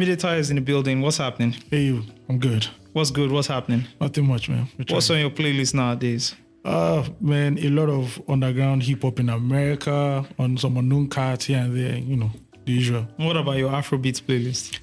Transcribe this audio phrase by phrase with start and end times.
[0.00, 1.02] Ayomide is in the building.
[1.02, 1.54] What's happening?
[1.70, 2.02] Hey, you.
[2.28, 2.66] I'm good.
[2.92, 3.30] What's good?
[3.30, 3.84] What's happening?
[4.00, 4.66] Nothing much, man.
[4.88, 6.34] What's on your playlist nowadays?
[6.64, 11.58] Uh, man, a lot of underground hip hop in America, on some unknown cards here
[11.58, 12.30] and there, you know,
[12.64, 13.06] the usual.
[13.16, 14.80] What about your Afrobeats playlist?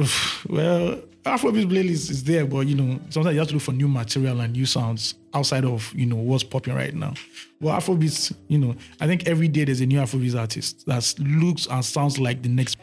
[0.00, 3.72] Oof, well, Afrobeat playlist is there, but you know, sometimes you have to look for
[3.72, 7.14] new material and new sounds outside of you know what's popping right now.
[7.60, 11.66] Well, Afrobeats, you know, I think every day there's a new Afrobeats artist that looks
[11.66, 12.76] and sounds like the next.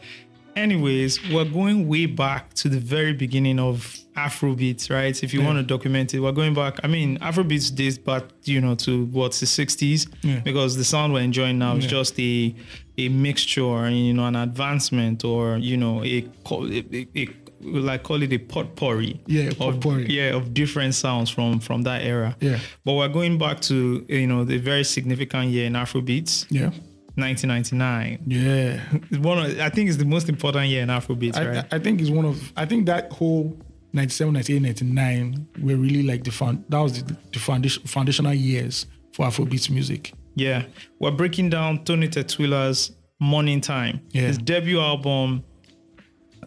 [0.56, 5.20] Anyways, we're going way back to the very beginning of Afrobeats, right?
[5.22, 6.78] If you want to document it, we're going back.
[6.84, 10.38] I mean, Afrobeats dates back, you know, to what's the 60s, Yeah.
[10.40, 11.90] because the sound we're enjoying now is Yeah.
[11.90, 12.54] just a
[12.96, 17.28] a mixture, you know, an advancement, or you know, a, a, a,
[17.64, 19.20] like call it a potpourri.
[19.26, 20.06] Yeah, of- potpourri.
[20.08, 22.36] yeah, of different sounds from from that era.
[22.40, 22.60] Yeah.
[22.84, 26.70] But we're going back to you know the very significant year in Afrobeats, Yeah,
[27.16, 28.22] 1999.
[28.26, 29.18] yeah.
[29.20, 31.64] One of, I think it's the most important year in Afrobeats, I, right?
[31.72, 33.56] I think it's one of I think that whole
[33.92, 38.86] 97, 98, 99 were really like the found that was the, the foundation foundational years
[39.12, 40.12] for Afrobeats music.
[40.34, 40.64] yeah.
[40.98, 42.90] We're breaking down Tony Tetuila's
[43.20, 44.00] Morning Time.
[44.10, 44.22] Yeah.
[44.22, 45.44] His debut album,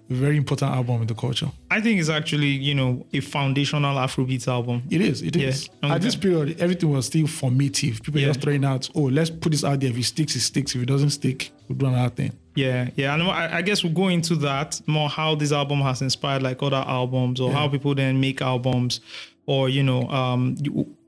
[0.10, 1.52] A very important album in the culture.
[1.72, 4.84] I think it's actually, you know, a foundational Afrobeats album.
[4.90, 5.70] It is, it is.
[5.84, 5.94] Yeah.
[5.96, 8.02] At this period, everything was still formative.
[8.04, 8.28] People Yeah.
[8.28, 9.90] just throwing out, oh, let's put this out there.
[9.90, 10.76] If it sticks, it sticks.
[10.76, 12.32] If it doesn't stick, we'll do another thing.
[12.56, 13.14] Yeah, yeah.
[13.14, 16.62] And I, I guess we'll go into that more how this album has inspired like
[16.64, 19.00] other albums or how people then make albums
[19.46, 20.56] or, you know, um,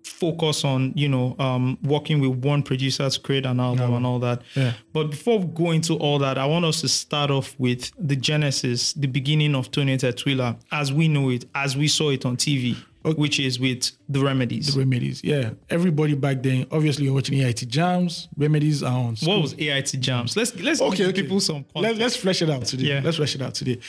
[0.10, 4.20] focus on, you know, um, working with one producer to create an album and all
[4.20, 4.42] that.
[4.56, 4.74] Yeah.
[4.92, 8.16] But before we go into all that, I want us to start off with the
[8.16, 12.38] genesis, the beginning of Tony Tetuila as we know it, as we saw it on
[12.38, 14.74] TV, which is with the remedies.
[14.74, 15.52] The remedies, yeah.
[15.70, 18.28] Everybody back then, obviously, you're watching AIT jams.
[18.36, 19.16] Remedies are on.
[19.24, 20.36] what was AIT Jams?
[20.36, 21.22] Let's let's okay, give okay.
[21.22, 22.88] people some Let, let's flesh it out today.
[22.88, 23.02] Yeah.
[23.04, 23.80] Let's flesh it out today.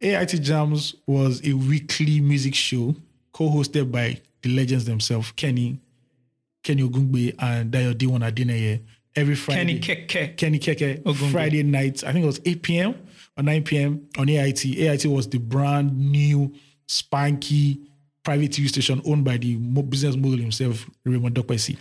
[0.00, 2.94] AIT Jams was a weekly music show
[3.32, 5.80] co-hosted by the legends themselves, Kenny,
[6.62, 8.82] Kenny Ogungbe and Dayo D1 Adeneye.
[9.14, 9.78] Every Friday.
[9.78, 10.36] Kenny Keke.
[10.36, 11.30] Kenny Keke.
[11.32, 12.04] Friday night.
[12.04, 12.94] I think it was 8 p.m.
[13.36, 14.06] or 9 p.m.
[14.18, 14.64] on AIT.
[14.66, 16.52] AIT was the brand new,
[16.86, 17.80] spanky
[18.22, 21.78] private TV station owned by the business mogul himself, Raymond Dokpesi.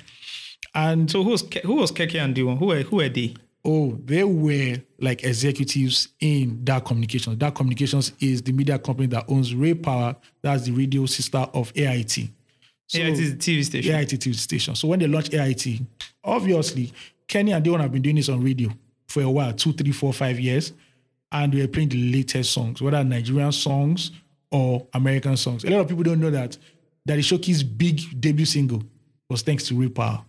[0.74, 2.58] And So who was Ke- who was Keke and D1?
[2.58, 3.36] Who were who were they?
[3.68, 7.36] oh, they were like executives in DAAR Communications.
[7.38, 10.16] DAAR Communications is the media company that owns Ray Power.
[10.44, 12.30] That's the radio sister of AIT.
[12.88, 13.96] So, AIT is the TV station.
[13.96, 14.76] AIT TV station.
[14.76, 15.82] So when they launched AIT,
[16.24, 16.94] obviously
[17.28, 18.70] Kenny and D1 have been doing this on radio
[19.08, 20.74] for a while, two, three, four, five years,
[21.32, 24.12] and they were playing the latest songs, whether Nigerian songs
[24.52, 25.64] or American songs.
[25.64, 26.58] A lot of people don't know that
[27.06, 28.84] Daddy Showkey's big debut single
[29.30, 30.24] was thanks to Ray Power.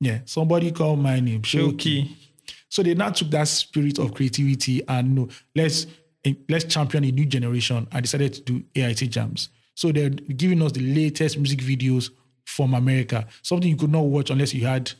[0.00, 1.76] Yeah, somebody called my name, Showkey.
[1.76, 2.16] Showkey.
[2.68, 5.86] So they now took that spirit of creativity and no, let's
[6.48, 9.48] let's champion a new generation and decided to do AIT jams.
[9.76, 12.10] So they're giving us the latest music videos
[12.46, 14.90] from America, something you could not watch unless you had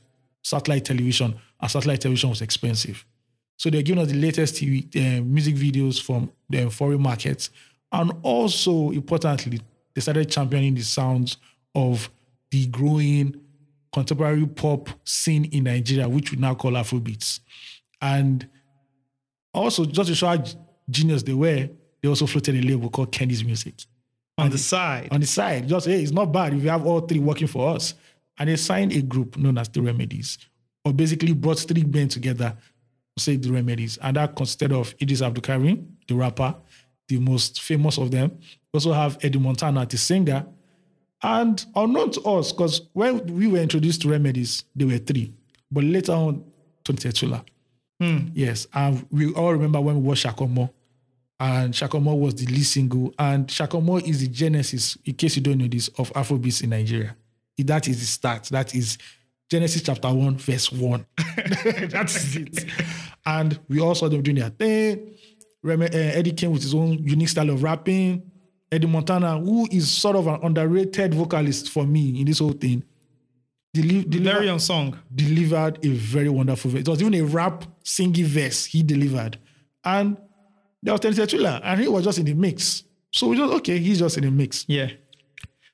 [0.45, 3.05] satellite television, and satellite television was expensive.
[3.57, 7.49] So they're giving us the latest TV uh, music videos from the foreign markets,
[7.91, 9.63] and also importantly,
[9.95, 11.39] they started championing the sounds
[11.75, 12.11] of
[12.51, 13.41] the growing
[13.95, 17.41] contemporary pop scene in Nigeria, which we now call Afrobeats.
[18.03, 18.47] And
[19.55, 20.45] also, just to show how
[20.91, 21.71] genius they were,
[22.03, 23.87] they also floated a label called Kennis Music
[24.39, 25.09] on the side.
[25.11, 25.69] on the side.
[25.69, 27.95] Just hey, it's not bad if you have all three working for us.
[28.39, 30.39] And they signed a group known as the Remedies,
[30.85, 32.55] or basically brought three men together
[33.17, 36.55] to say the Remedies, and that consisted of Idris Abdulkarim, the rapper,
[37.09, 38.31] the most famous of them.
[38.73, 40.45] We also have Eddie Montana, the singer,
[41.23, 45.33] and unknown to us, because when we were introduced to Remedies, there were three,
[45.71, 46.45] but later on,
[46.85, 47.43] Tony Tetuila.
[47.99, 48.29] Hmm.
[48.35, 50.69] Yes, and we all remember when we watched Shakomo
[51.39, 53.13] and Shakomo was the lead single.
[53.19, 57.15] And Shakomo is the genesis, in case you don't know this, of Afrobeats in Nigeria.
[57.59, 58.45] That is the start.
[58.45, 58.99] That is
[59.51, 61.07] Genesis chapter 1, verse 1.
[61.17, 62.65] that is it.
[63.25, 65.15] And we all saw them doing their thing.
[65.65, 68.23] Uh, Eddie came with his own unique style of rapping.
[68.71, 72.83] Eddie Montana, who is sort of an underrated vocalist for me in this whole thing,
[73.75, 74.99] deli- deliver- Very song.
[75.15, 76.81] delivered a very wonderful verse.
[76.81, 79.39] It was even a rap singing verse he delivered.
[79.85, 80.17] And
[80.95, 82.85] there was Tetuila, and he was just in the mix.
[83.11, 84.65] So we just, okay, he's just in the mix.
[84.69, 84.91] Yeah.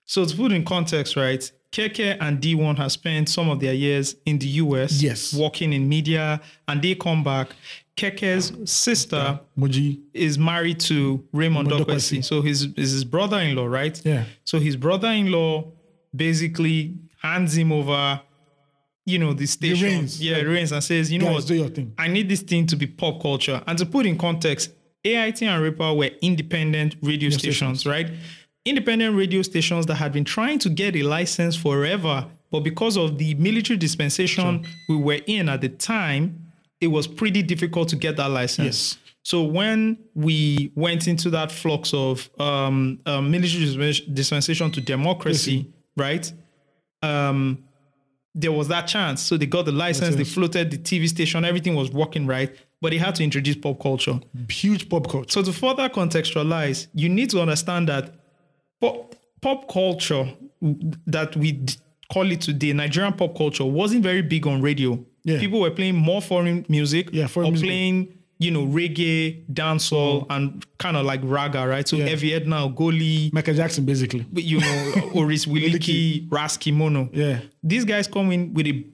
[0.05, 1.51] So to put in context, right?
[1.71, 5.33] Keke and D1 have spent some of their years in the US, Yes.
[5.35, 7.49] working in media, and they come back.
[7.97, 12.25] Keke's sister Moji, is married to Raymond Dokpesi.
[12.25, 14.01] So his is his brother-in-law, right?
[14.05, 14.25] Yeah.
[14.45, 15.65] So his brother-in-law
[16.15, 18.21] basically hands him over,
[19.07, 19.87] you know, the station.
[19.89, 20.23] reins.
[20.23, 21.47] Yeah, Like, reins and says, you know guys, what?
[21.47, 21.93] do your thing.
[21.99, 23.63] I need this thing to be pop culture.
[23.67, 24.71] And to put in context,
[25.05, 28.11] AIT and Ripple were independent radio stations, right?
[28.65, 33.19] Independent radio stations that had been trying to get a license forever, but because of
[33.19, 38.17] the military dispensation we were in at the time, it was pretty difficult to get
[38.17, 38.95] that license.
[38.95, 38.99] Yes.
[39.25, 43.67] So when we went into that flux of um, um, military
[44.13, 46.33] dispensation to democracy, right?
[47.03, 47.65] Um,
[48.35, 49.23] there was that chance.
[49.23, 52.91] So they got the license, they floated the TV station, everything was working right, but
[52.91, 54.21] they had to introduce pop culture.
[54.51, 55.31] Huge pop culture.
[55.31, 58.13] So to further contextualize, you need to understand that
[58.81, 60.29] pop, pop culture
[61.07, 61.75] that we d-
[62.13, 64.99] call it today, Nigerian pop culture, wasn't very big on radio.
[65.25, 65.39] Yeah.
[65.39, 67.69] People were playing more foreign music Yeah, foreign or music.
[67.69, 70.37] playing, you know, reggae, dancehall, mm.
[70.37, 71.87] and kind of like raga, right?
[71.87, 72.07] So Yeah.
[72.09, 74.27] Evie Edna, Goli, Michael Jackson, basically.
[74.35, 77.09] you know, Oris Wiliki, Ras Kimono.
[77.13, 77.41] Yeah.
[77.63, 78.85] These guys come in with a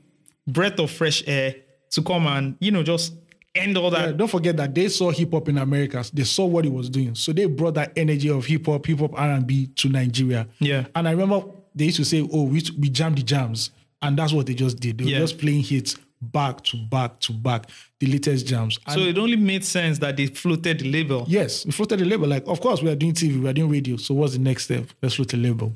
[0.46, 1.54] breath of fresh air
[1.92, 3.14] to come and, you know, just
[3.58, 4.06] end all that.
[4.06, 6.04] Yeah, don't forget that they saw hip hop in America.
[6.12, 8.98] They saw what it was doing, so they brought that energy of hip hop, hip
[9.00, 10.46] hop R and B to Nigeria.
[10.60, 10.86] Yeah.
[10.94, 11.44] and I remember
[11.74, 13.70] they used to say, "Oh, we we jam the jams,"
[14.02, 14.98] and that's what they just did.
[14.98, 15.18] They were Yeah.
[15.18, 17.70] just playing hits back to back to back,
[18.00, 18.78] the latest jams.
[18.86, 21.24] And So it only made sense that they floated the label.
[21.28, 22.26] yes, we floated the label.
[22.26, 23.96] Like, of course, we are doing TV, we are doing radio.
[23.98, 24.86] So what's the next step?
[25.00, 25.72] Let's float a label,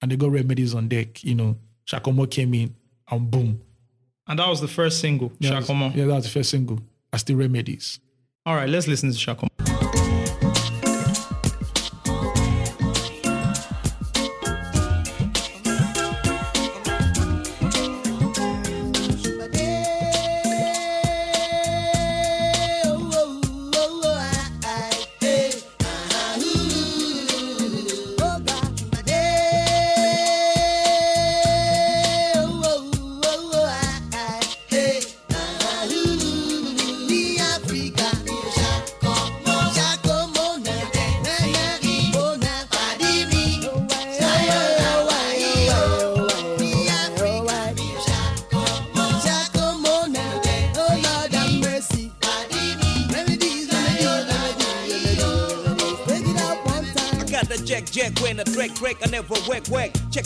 [0.00, 1.24] and they got remedies on deck.
[1.24, 1.56] You know,
[1.90, 2.74] Shakomo came in,
[3.10, 3.60] and boom,
[4.28, 5.92] And that was the first single, was- Shakomo.
[5.96, 6.78] Yeah, that was the first single.
[7.12, 8.00] I the remedies.
[8.46, 9.51] All right, let's listen to Shakomo.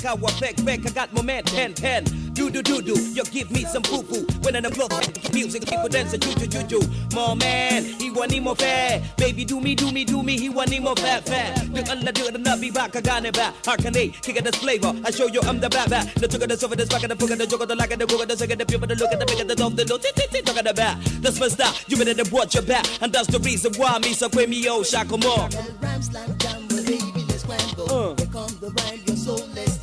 [0.07, 0.87] how I beg, beg.
[0.87, 2.05] I got my man, pen, pen.
[2.33, 2.95] Do do do do.
[3.13, 4.25] You give me some boo boo.
[4.43, 4.93] When I'm above
[5.33, 6.81] music, people dancing, ju ju ju ju.
[7.15, 9.03] My man, he want him more fair.
[9.17, 10.39] Baby, do me, do me, do me.
[10.39, 11.57] He want him more fat, fat.
[11.75, 12.95] Do the do it, not be back.
[12.95, 13.55] I got it back.
[13.65, 14.95] How can they kick this flavor?
[15.05, 16.09] I show you I'm the bad bad.
[16.15, 18.29] The took of the sofa, the spock, the book, the joke, the like, the book,
[18.29, 20.45] the second, the people, the look at the big, the dog, the look, the tick,
[20.45, 20.99] talk at the back.
[21.21, 21.75] That's my style.
[21.89, 22.87] You better watch your back.
[23.03, 25.51] And that's the reason why me so quit me, oh, shack, come on.
[27.89, 28.15] Uh.
[28.17, 29.76] Here come the rhyme, your soul,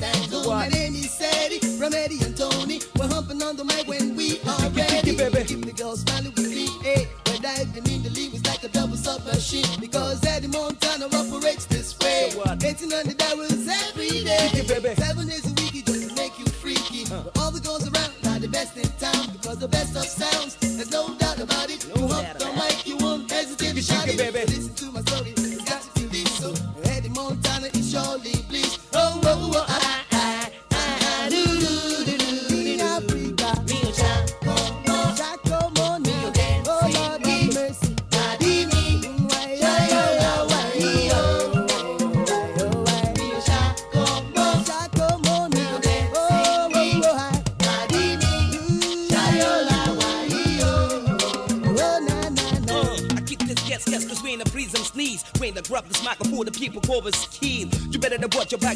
[0.63, 0.73] tango.
[0.73, 2.81] My name is Sadie, Remedy and Tony.
[2.97, 5.15] We're humping on the mic when we are ready.
[5.15, 5.43] baby.
[5.43, 7.05] Keep the girls smiling with me, eh?
[7.27, 9.65] We're diving in the league, it's like a double submachine.
[9.79, 12.29] Because Eddie Montana operates this way.
[12.31, 12.59] So what?
[12.59, 14.49] Dating on the dials every day.
[14.67, 14.95] Baby.
[14.95, 17.05] Seven days a week, it just to make you freaky.
[17.09, 19.27] But all the girls around are the best in town.
[19.33, 20.55] Because the best of sounds,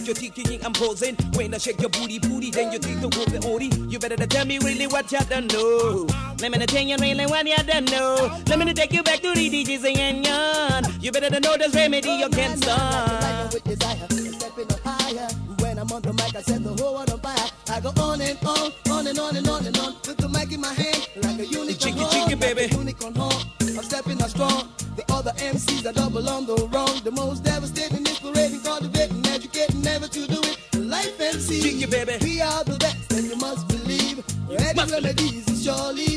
[0.07, 1.15] you're thinking I'm posing.
[1.33, 3.91] When I shake your booty, booty, then you think the whoop the Odie.
[3.91, 6.07] You better tell me really what you done know.
[6.39, 8.39] Let me tell you really what you done know.
[8.47, 10.83] Let me take you back to the DJs and yon.
[11.01, 13.53] You better know this remedy you can't stop.
[15.59, 17.49] When I'm on the mic, I set the whole world on fire.
[17.69, 19.95] I go on and on, on and on and on and on.
[20.03, 20.73] The mic in my
[32.05, 32.25] baby.
[32.25, 34.23] We are the best, and you must believe.
[34.49, 36.16] Eddie must remedies surely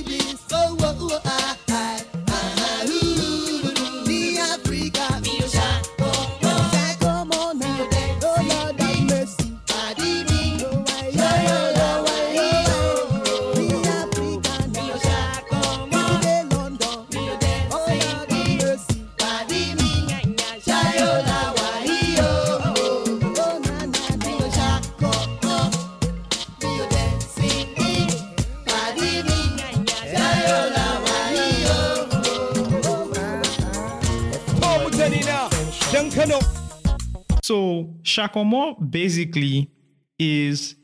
[38.36, 39.70] So basically
[40.18, 40.76] is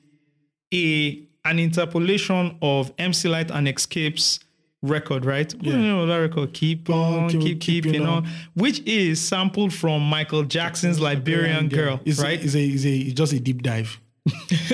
[0.72, 4.40] a an interpolation of MC Lyte and Xscape's
[4.82, 5.48] record, right?
[5.48, 5.70] The
[6.06, 6.52] that record?
[6.52, 8.24] Keep on, keep- keep, keep keeping on.
[8.24, 12.42] on, which is sampled from Michael Jackson's Liberian Girl, It's, right?
[12.42, 14.00] It's a, it's a, it's just a deep dive.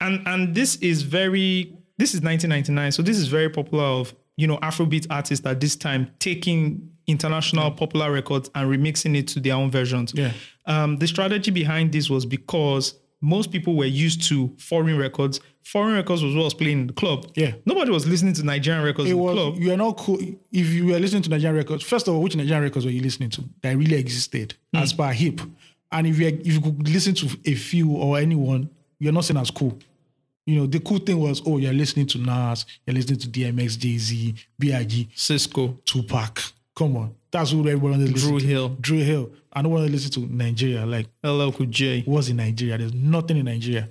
[0.00, 4.46] and and this is very this is 1999 so this is very popular of you
[4.46, 9.54] know afrobeat artists at this time taking international popular records and remixing it to their
[9.54, 10.32] own versions Yeah.
[10.66, 15.94] um, the strategy behind this was because most people were used to foreign records foreign
[15.94, 17.52] records was what was playing in the club Yeah.
[17.66, 20.18] nobody was listening to nigerian records It in the was, club you are not cool.
[20.52, 23.02] If you were listening to Nigerian records, first of all, which Nigerian records were you
[23.02, 24.78] listening to that really existed Hmm.
[24.82, 25.40] as per hip?
[25.90, 28.68] And if you, if you could listen to a few or anyone,
[29.00, 29.78] you're not seen as cool.
[30.48, 33.78] You know, the cool thing was, oh, you're listening to Nas, you're listening to DMX,
[33.78, 36.40] Jay Z, B.I.G., cisco Tupac.
[36.74, 37.14] Come on.
[37.30, 38.46] That's what everyone wanted to listen Dru to.
[38.46, 38.68] Hill.
[38.80, 39.30] Dru Hill.
[39.52, 40.86] I don't want to listen to Nigeria.
[40.86, 42.78] Like, ll cool j was in Nigeria?
[42.78, 43.90] There's nothing in Nigeria.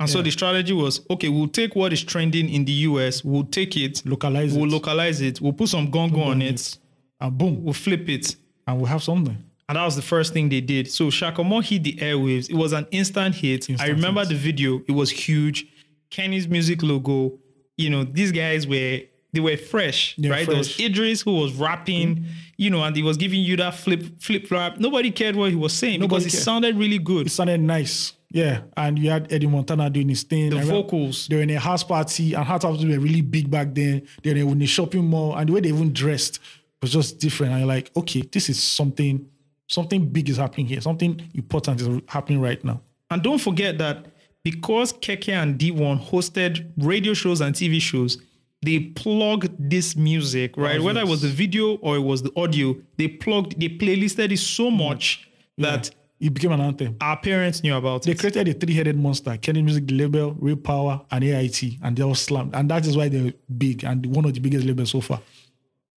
[0.00, 3.44] and so the strategy was okay we'll take what is trending in the us we'll
[3.44, 4.72] take it Localize we'll it.
[4.72, 6.78] localize it we'll put some gongo on it
[7.20, 8.34] and boom, we'll flip it
[8.66, 9.38] and we'll have something.
[9.68, 10.90] And that was the first thing they did.
[10.90, 12.50] So Shakomo hit the airwaves.
[12.50, 13.68] It was an instant hit.
[13.80, 14.28] I remember hit.
[14.30, 14.82] the video.
[14.86, 15.66] It was huge.
[16.10, 17.38] Kennis music logo.
[17.76, 19.00] You know, these guys were
[19.32, 20.46] they were fresh, They were right?
[20.46, 20.80] There was.
[20.80, 22.24] Idris who was rapping,
[22.56, 24.78] you know, and he was giving you that flip flip flop.
[24.78, 27.26] Nobody cared what he was saying Nobody because it sounded really good.
[27.26, 28.14] It sounded nice.
[28.30, 28.62] Yeah.
[28.76, 30.50] And you had Eddie Montana doing his thing.
[30.50, 31.26] The I vocals.
[31.28, 34.06] They were in a house party, and house parties were really big back then.
[34.22, 36.40] Then they were in a shopping mall, and the way they even dressed
[36.80, 37.52] was just different.
[37.52, 39.26] And you're like, okay, this is something,
[39.68, 40.80] something big is happening here.
[40.80, 42.80] Something important is happening right now.
[43.10, 44.06] And don't forget that
[44.50, 48.18] because Keke and D1 hosted radio shows and TV shows,
[48.62, 50.80] they plugged this music, right?
[50.80, 54.36] Whether it was the video or it was the audio, they plugged, they playlisted it
[54.38, 56.94] so much that It became an anthem.
[57.00, 58.20] our parents knew about They it.
[58.20, 62.54] created a three-headed monster: Kennis Music, label, Ray Power, and AIT, and they all slammed.
[62.54, 65.20] And that is why they're big and one of the biggest labels so far.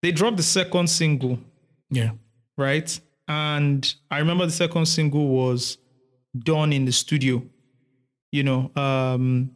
[0.02, 1.38] They dropped the second single,
[1.92, 2.12] Yeah.
[2.58, 3.00] right?
[3.28, 5.78] And I remember the second single was
[6.36, 7.44] done in the studio.
[8.32, 9.52] You know, um,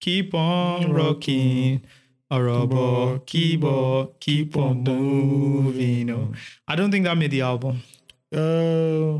[0.00, 1.82] keep on rocking,
[2.30, 6.10] a rubber keyboard, keep on moving.
[6.10, 6.32] Oh.
[6.66, 7.82] I don't think that made the album.
[8.32, 9.18] Uh,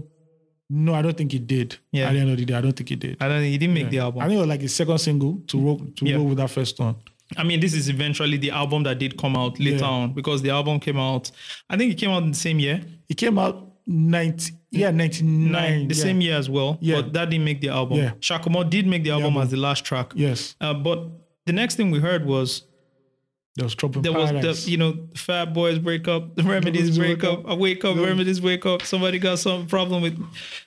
[0.70, 1.76] no, I don't think it did.
[1.92, 2.08] Yeah.
[2.08, 3.16] At the end of the day, I don't think it did.
[3.20, 4.20] I don't think he didn't make the album.
[4.23, 6.16] I think it was like a second single to roll to Yeah.
[6.16, 6.97] roll with that first one.
[7.37, 9.90] I mean, this is eventually the album that did come out later Yeah.
[9.90, 11.30] on because the album came out.
[11.68, 15.22] I think it came out in the same year, It came out ninety yeah ninety
[15.25, 16.02] nine the yeah.
[16.02, 16.78] same year as well.
[16.80, 16.96] Yeah.
[17.02, 17.98] But that didn't make the album.
[17.98, 18.12] Yeah.
[18.20, 20.12] Shakomo did make the album as the last track.
[20.14, 21.08] Yes, Uh, but
[21.46, 22.64] the next thing we heard was
[23.56, 24.02] there was trouble.
[24.02, 24.64] there was Paradise.
[24.66, 28.40] the you know Fat Boys break up, the Remedies break up, I wake up, Remedies
[28.40, 28.82] wake up.
[28.82, 30.18] Somebody got some problem with,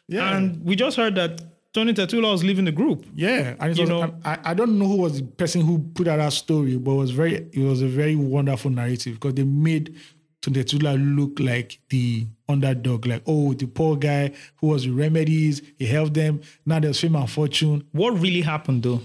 [0.08, 0.36] Yeah.
[0.36, 1.42] and we just heard that
[1.74, 3.06] Tony Tetuila was leaving the group.
[3.16, 6.06] yeah, and you was, know- I, I don't know who was the person who put
[6.08, 9.46] out that story, but it was very it was a very wonderful narrative because they
[9.46, 9.96] made
[10.42, 15.86] Tunde look like the underdog, like oh the poor guy who was with remedies, he
[15.86, 16.42] helped them.
[16.66, 17.84] Now there's fame and fortune.
[17.92, 19.02] What really happened though?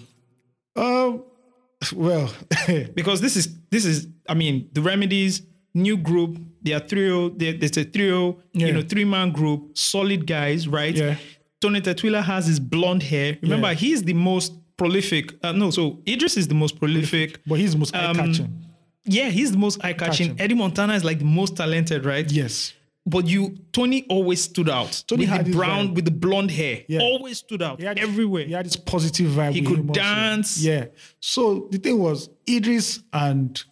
[0.76, 1.22] Um,
[1.94, 2.32] well,
[2.94, 5.42] because this is this is I mean the remedies
[5.74, 8.68] new group they are trio they, there's a trio Yeah.
[8.68, 11.16] you know three man group solid guys right Yeah.
[11.60, 11.80] Tony
[12.22, 13.74] has his blonde hair remember Yeah.
[13.74, 17.94] he's the most prolific uh, no so Idris is the most prolific but he's most
[17.94, 18.65] Um, eye catching.
[19.06, 20.40] Yeah he's the most eye catching.
[20.40, 22.72] Eddie Montana is like the most talented right Yes.
[23.06, 25.94] but you Tony always stood out Tony with had the brown vibe.
[25.94, 27.00] with the blonde hair Yeah.
[27.00, 29.52] always stood out He had- everywhere He had this positive vibe.
[29.52, 30.00] He could him also.
[30.00, 30.62] dance.
[30.62, 30.86] Yeah.
[31.20, 33.62] So the thing was, Idris and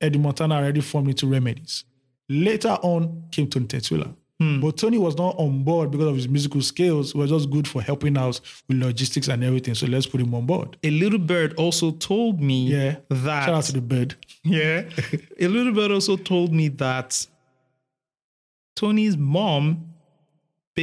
[0.00, 1.84] Eddie Montana already formed into remedies.
[2.28, 4.14] Later on came Tony Tetuila.
[4.40, 4.58] Hmm.
[4.60, 7.12] But Tony was not on board because of his musical skills.
[7.12, 9.74] He was just good for helping out with logistics and everything.
[9.74, 10.78] So let's put him on board.
[10.82, 12.96] a little bird also told me Yeah.
[13.10, 14.14] that Shout out to the bird.
[14.42, 14.84] Yeah.
[15.38, 17.26] a little bird also told me that
[18.76, 19.89] Tony's mom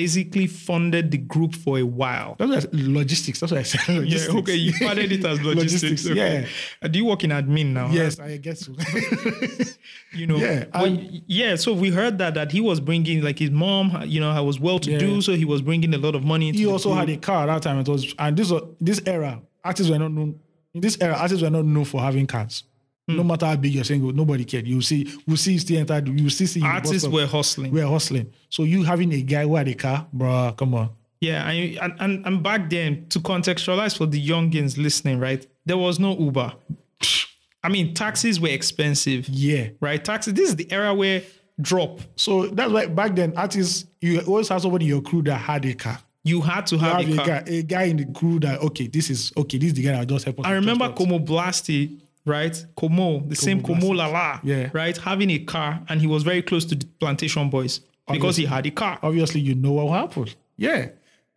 [0.02, 2.36] basically funded the group for a while.
[2.38, 3.40] That's what I, logistics.
[3.40, 4.08] That's what I said.
[4.14, 5.84] Yeah, okay, you funded it as logistics.
[5.84, 6.42] Logistics, okay.
[6.42, 6.48] yeah.
[6.84, 7.88] Uh, Do you work in admin now?
[7.90, 8.74] Yes, I guess so.
[10.14, 11.56] You know, Yeah, and- yeah.
[11.56, 14.60] So we heard that that he was bringing like his mom, you know, I was
[14.60, 16.48] well to do, so he was bringing a lot of money.
[16.50, 17.00] Into he also group.
[17.00, 17.80] had a car at that time.
[17.80, 20.40] It was and this was this era artists were not known.
[20.74, 22.64] In this era, artists were not known for having cars.
[23.08, 23.18] Hmm.
[23.18, 24.68] No matter how big your single, nobody cared.
[24.68, 26.00] You see, we see you still enter.
[26.06, 27.72] You see the artists were hustling.
[27.72, 28.32] we're hustling.
[28.50, 30.90] So you having a guy who had a car, bruh, come on.
[31.22, 35.46] Yeah, I, and, and and back then to contextualize for the youngins listening, right?
[35.66, 36.54] There was no Uber.
[37.64, 39.28] I mean, taxis were expensive.
[39.30, 40.04] Yeah, right?
[40.04, 40.34] Taxis.
[40.34, 41.24] This is the era where
[41.60, 42.02] drop.
[42.16, 45.66] So that's why back then artists you always had somebody in your crew that had
[45.66, 46.00] a car.
[46.24, 47.26] You had to have, have a a car.
[47.26, 49.94] guy, a guy in the crew that okay, this is okay, this is the guy
[49.94, 50.46] that just help us.
[50.46, 50.92] I remember.
[50.94, 52.66] Como Blasty, right?
[52.76, 54.70] Como, the same Como Lala, Yeah.
[54.74, 54.96] right?
[54.98, 57.82] Having a car, and he was very close to the Plantation Boys
[58.12, 59.00] because he had a car.
[59.02, 60.36] obviously you know what happened.
[60.58, 60.90] Yeah.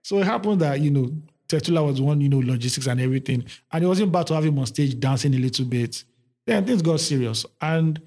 [0.02, 1.10] So it happened that, you know,
[1.48, 3.44] Tetuila was one, you know, logistics and everything.
[3.72, 6.04] And it wasn't about to have him on stage dancing a little bit.
[6.46, 7.44] Then things got serious.
[7.60, 8.00] And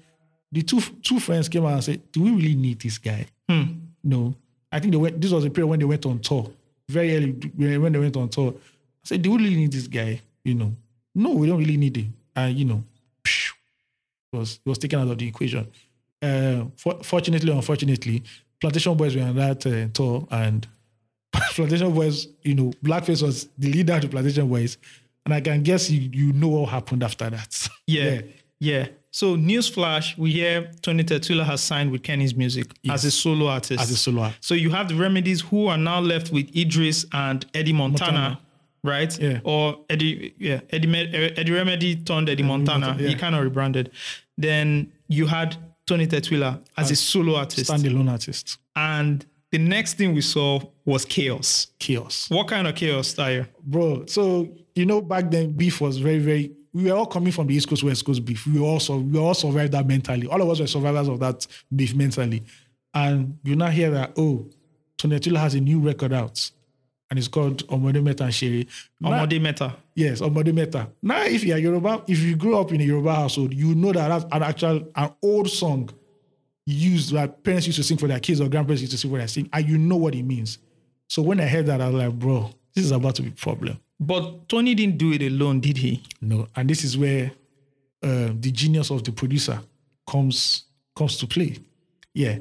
[0.50, 3.26] the two two friends came out and said, Do we really need this guy?
[3.48, 3.64] Hmm.
[4.02, 4.34] No.
[4.72, 6.50] I think they went this was a period when they went on tour.
[6.88, 8.54] Very early when they went on tour.
[8.56, 8.60] I
[9.04, 10.20] said, Do we really need this guy?
[10.42, 10.74] You know,
[11.14, 12.14] no, we don't really need him.
[12.36, 12.84] And you know,
[13.24, 15.66] it was it was taken out of the equation.
[16.22, 18.22] Uh, for, fortunately, unfortunately,
[18.60, 20.66] Plantation Boys were on that uh, tour, and
[21.32, 24.78] Plantation Boys, you know, Blackface was the leader of the Plantation Boys,
[25.24, 27.68] and I can guess you you know what happened after that.
[27.86, 28.22] Yeah.
[28.60, 28.86] Yeah.
[29.10, 33.80] So newsflash, we hear Tony Tetuila has signed with Kennis Music as a solo artist.
[33.80, 34.42] As a solo act.
[34.42, 38.40] So you have the remedies who are now left with Idris and Eddie Montana, Montana.
[38.84, 39.18] Right?
[39.18, 39.40] Yeah.
[39.44, 42.88] Or Eddie, yeah, Eddie, eh, Eddie Remedy turned Eddie Montana.
[42.88, 43.90] Montana, He kind of rebranded.
[44.38, 50.14] Then you had Tony Tetuila as a solo artist, Standalone artist, and the next thing
[50.14, 51.68] we saw was chaos.
[51.78, 52.28] chaos.
[52.28, 53.48] What kind of chaos, Tyre?
[53.62, 54.04] bro.
[54.06, 56.52] So you know, back then beef was very, very.
[56.72, 58.46] We were all coming from the East Coast, West Coast beef.
[58.46, 60.26] We also we all survived that mentally.
[60.26, 62.42] All of us were survivors of that beef mentally.
[62.92, 64.50] And you now hear that oh,
[64.98, 66.50] Tony Tula has a new record out,
[67.14, 68.64] and it's called Omode Meta and Shere.
[69.00, 69.76] Omode Meta.
[69.94, 70.88] Yes, Omode Meta.
[71.00, 73.92] Now, if you are Yoruba, if you grew up in a Yoruba household, you know
[73.92, 75.90] that that's an actual an old song
[76.66, 79.18] used that parents used to sing for their kids or grandparents used to sing for
[79.18, 80.58] their sing, and you know what it means.
[81.08, 83.32] So when I heard that, I was like, bro, this is about to be a
[83.32, 83.78] problem.
[84.00, 86.02] But Tony didn't do it alone, did he?
[86.20, 87.30] No, and this is where
[88.02, 89.60] uh, the genius of the producer
[90.10, 90.64] comes
[90.96, 91.58] comes to play.
[92.12, 92.38] Yeah,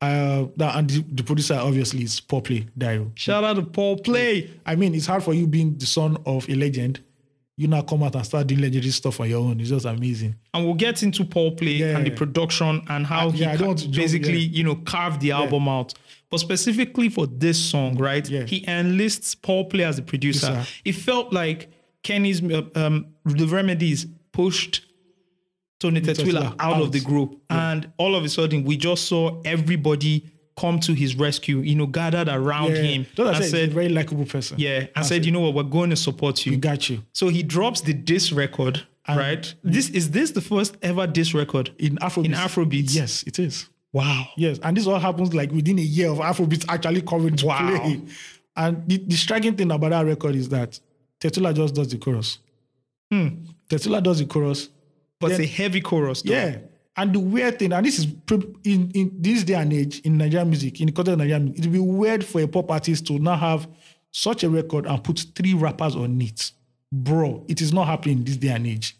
[0.00, 3.10] uh, that and the, the producer obviously is Paul Play Dairo.
[3.16, 4.50] Shout out to Paul Play.
[4.64, 7.00] I mean, it's hard for you being the son of a legend.
[7.56, 9.60] You now come out and start doing legendary stuff on your own.
[9.60, 10.34] It's just amazing.
[10.54, 11.98] And we'll get into Paul Play Yeah.
[11.98, 14.56] and the production and how Uh, he yeah, ca- want to jump- basically, yeah.
[14.58, 15.92] you know, carved the album out.
[16.30, 18.26] But specifically for this song, right?
[18.30, 18.44] Yeah.
[18.46, 20.46] He enlists Paul Play as the producer.
[20.46, 20.70] Producer.
[20.86, 21.70] It felt like
[22.02, 24.86] Kenny's uh, um, the remedies pushed
[25.80, 29.40] Tony Tetuila Tetuila out, of the group, and all of a sudden we just saw
[29.44, 30.24] everybody
[30.56, 31.58] come to his rescue.
[31.58, 34.58] You know, gathered around Yeah, him I and said, he's a said, very likable person.
[34.58, 35.54] "Yeah," and said, "You know what?
[35.54, 39.52] We're going to support you." we got you So he drops the diss record, right?
[39.64, 42.24] This is this the first ever diss record in Afrobeat.
[42.26, 42.94] in Afrobeats?
[42.94, 43.68] yes, it is.
[43.92, 44.28] Wow.
[44.36, 47.78] Yes, and this all happens like within a year of Afrobeat actually coming to Wow.
[47.80, 48.00] play.
[48.56, 50.78] And the, the striking thing about that record is that
[51.20, 52.38] Tetuila just does the chorus.
[53.10, 53.28] Hmm.
[53.68, 54.68] Tetuila does the chorus.
[55.20, 56.22] But Then- it's a heavy chorus.
[56.22, 56.32] Though.
[56.32, 56.58] Yeah.
[56.96, 60.18] And the weird thing, and this is pre- in, in this day and age in
[60.18, 62.70] Nigerian music, in the context of Nigerian music, it would be weird for a pop
[62.70, 63.68] artist to now have
[64.10, 66.50] such a record and put three rappers on it.
[66.92, 68.96] Bro, it is not happening in this day and age.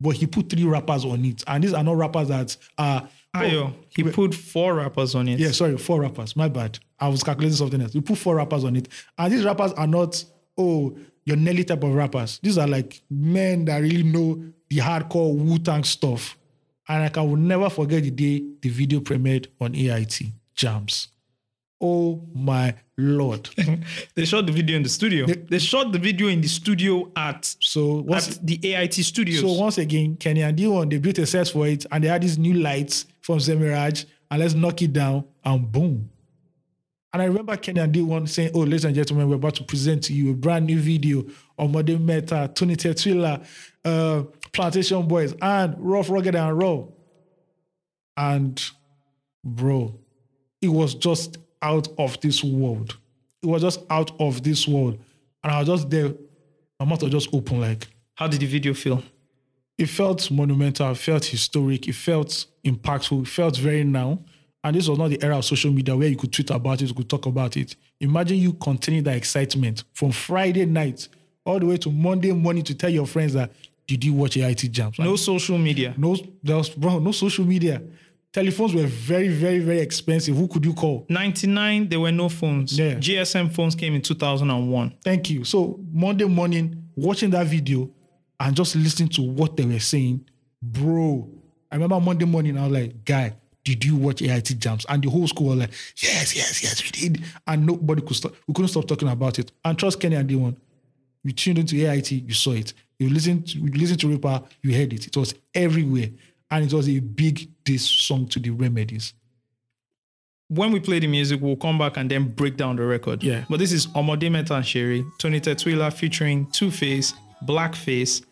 [0.00, 1.42] But he put three rappers on it.
[1.46, 3.08] And these are not rappers that are.
[3.34, 5.38] Oh, Ayo, he put four rappers on it.
[5.38, 6.36] Yeah, sorry, four rappers.
[6.36, 6.78] My bad.
[6.98, 7.94] I was calculating something else.
[7.94, 8.88] We put four rappers on it.
[9.18, 10.22] And these rappers are not,
[10.58, 10.96] oh,
[11.30, 12.40] your Nelly type of rappers.
[12.42, 16.36] These are like men that really know the hardcore Wu Tang stuff.
[16.88, 20.22] And like, I will never forget the day the video premiered on AIT
[20.54, 21.08] Jams.
[21.80, 23.48] Oh my lord.
[24.14, 25.26] They shot the video in the studio.
[25.26, 29.40] They, shot the video in the studio at, So once at the AIT studios.
[29.40, 32.22] So once again, Kenny and D1, they built a set for it and they had
[32.22, 36.10] these new lights from Zemiraj and let's knock it down and boom.
[37.12, 40.04] And I remember Kenny and D1 saying, oh, ladies and gentlemen, we're about to present
[40.04, 41.24] to you a brand new video
[41.58, 43.44] of Modern Meta, Tony Tetuila,
[43.84, 46.84] uh, Plantation Boys, and Rough, Rugged, and Raw.
[48.16, 48.62] And
[49.44, 49.98] bro,
[50.62, 52.96] it was just out of this world.
[53.42, 54.98] It was just out of this world.
[55.42, 56.12] And I was just there,
[56.78, 59.02] my mouth was just open like, How did the video feel?
[59.80, 64.18] it felt monumental, it felt historic, it felt impactful, it felt very now.
[64.62, 66.88] And this was not the era of social media where you could tweet about it,
[66.88, 67.76] you could talk about it.
[68.00, 71.08] Imagine you containing that excitement from Friday night
[71.44, 73.52] all the way to Monday morning to tell your friends that
[73.86, 74.98] did you watch AIT jams?
[74.98, 75.94] No social media.
[75.96, 77.82] no, there was bro, no social media.
[78.32, 80.36] Telephones were very, very, very expensive.
[80.36, 81.04] Who could you call?
[81.08, 82.78] 99, there were no phones.
[82.78, 82.94] Yeah.
[82.94, 84.94] GSM phones came in 2001.
[85.02, 85.42] Thank you.
[85.44, 87.90] So Monday morning, watching that video
[88.38, 90.24] and just listening to what they were saying,
[90.62, 91.28] bro.
[91.72, 93.34] I remember Monday morning, I was like, guy,
[93.74, 94.86] did you watch AIT jams?
[94.88, 97.24] And the whole school was like, yes, yes, yes, we did.
[97.46, 98.32] And nobody could stop.
[98.46, 99.52] We couldn't stop talking about it.
[99.64, 100.56] And trust Kenny and D1.
[101.24, 102.72] You tuned into AIT, you saw it.
[102.98, 105.06] You listened to, you listened to Ripper, you heard it.
[105.06, 106.08] It was everywhere.
[106.50, 109.14] And it was a big diss song to the remedies.
[110.48, 113.22] when we play the music, we'll come back and then break down the record.
[113.22, 113.44] Yeah.
[113.48, 118.24] But this is Omode Meta and Sherry, Tony Tetuila featuring Two Face, Blackface,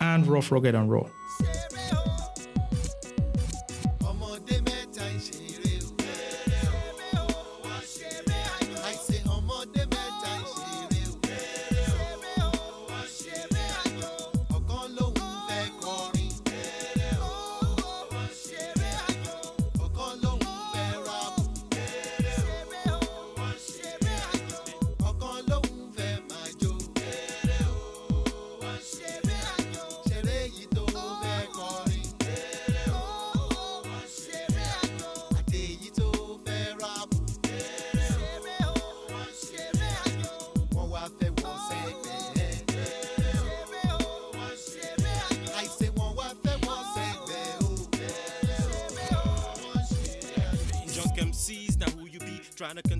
[0.00, 1.06] and Rough Rugged and Raw.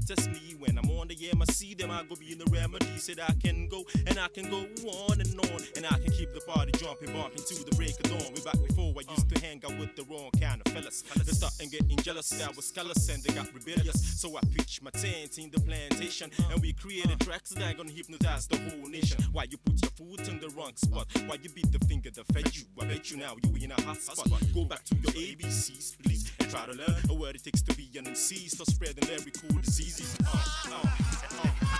[0.06, 1.16] To me when I'm on the.
[1.16, 2.86] I see them, I go be in the remedy.
[2.98, 4.66] Said I can go and I can go
[5.08, 5.60] on and on.
[5.76, 8.32] And I can keep the party jumping, bumping to the break of dawn.
[8.34, 11.02] Way back before I used to hang out with the wrong kind of fellas.
[11.02, 14.20] They starting getting jealous, that was callous and they got rebellious.
[14.20, 16.30] So I pitched my tent in the plantation.
[16.50, 19.22] And we created tracks that gonna hypnotize the whole nation.
[19.32, 21.06] Why you put your foot in the wrong spot?
[21.26, 22.64] Why you beat the finger that fed you?
[22.80, 24.28] I bet you now you in a hot spot.
[24.54, 27.90] Go back to your ABCs, please, and try to learn what it takes to be
[27.96, 28.48] an MC.
[28.48, 30.16] Start spreading every cool diseases.
[30.26, 30.38] Uh,
[30.72, 30.85] uh.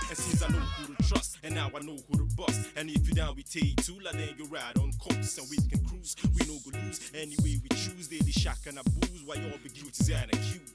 [0.09, 2.61] And since I know who to trust, and now I know who to bust.
[2.75, 6.15] And if you down with T2, then you ride on coast, and we can cruise.
[6.35, 8.07] We no go lose anyway we choose.
[8.07, 10.73] The shock and booze while y'all be guilty and accused.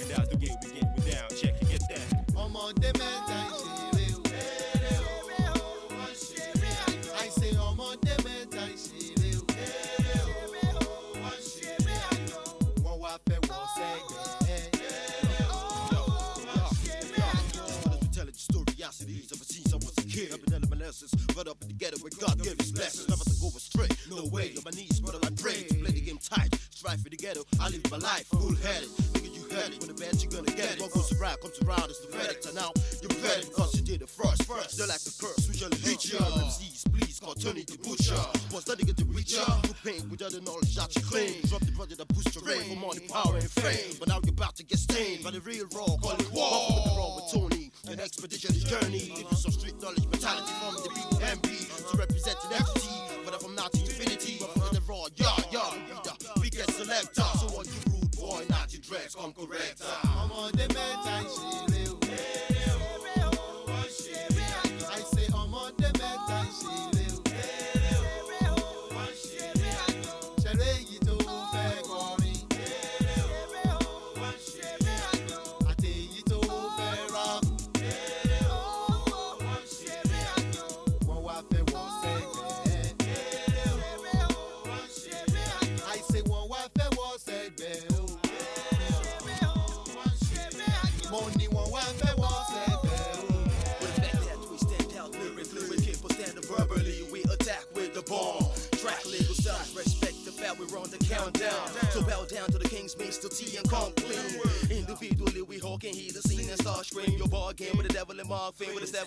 [0.00, 1.28] And that's the way we get me down.
[1.40, 2.24] Check it, get that.
[2.34, 3.93] ọmọdé mẹ́ta ìṣeré
[21.36, 23.08] right up ghetto where God gave his blessings.
[23.08, 24.54] Never to go astray, no way.
[24.56, 26.53] On my knees, brother, I pray to play the game tight.
[26.84, 28.92] Strive for the ghetto, I live my life cool headed.
[29.16, 29.80] Nigga, you heard it.
[29.80, 30.76] When the bad, you gonna get.
[30.78, 32.44] What goes around comes around, it's the verdict.
[32.44, 34.44] And now you're ready because you did it first.
[34.44, 36.20] First, they're like the curse, we shall hit ya.
[36.20, 38.20] MCs, please, call Tony the Butcher.
[38.52, 39.40] Was that nigga the richer?
[39.64, 41.40] Who pain without the knowledge that you claim?
[41.48, 43.96] Drop the brother that boost your reign for money, power, and fame.
[43.96, 46.52] But now you're about to get stained by the real raw, call it war.
[46.68, 47.72] What the wrong with Tony?
[47.88, 49.08] An expedition's journey.
[49.08, 53.13] Give you some street knowledge, mentality from the BMB to represent an entity.
[56.94, 57.22] Selector.
[57.38, 59.82] So what you rude boy, not your dreads, come correct.
[60.22, 61.03] ọmọdé mẹ́ta ìṣeré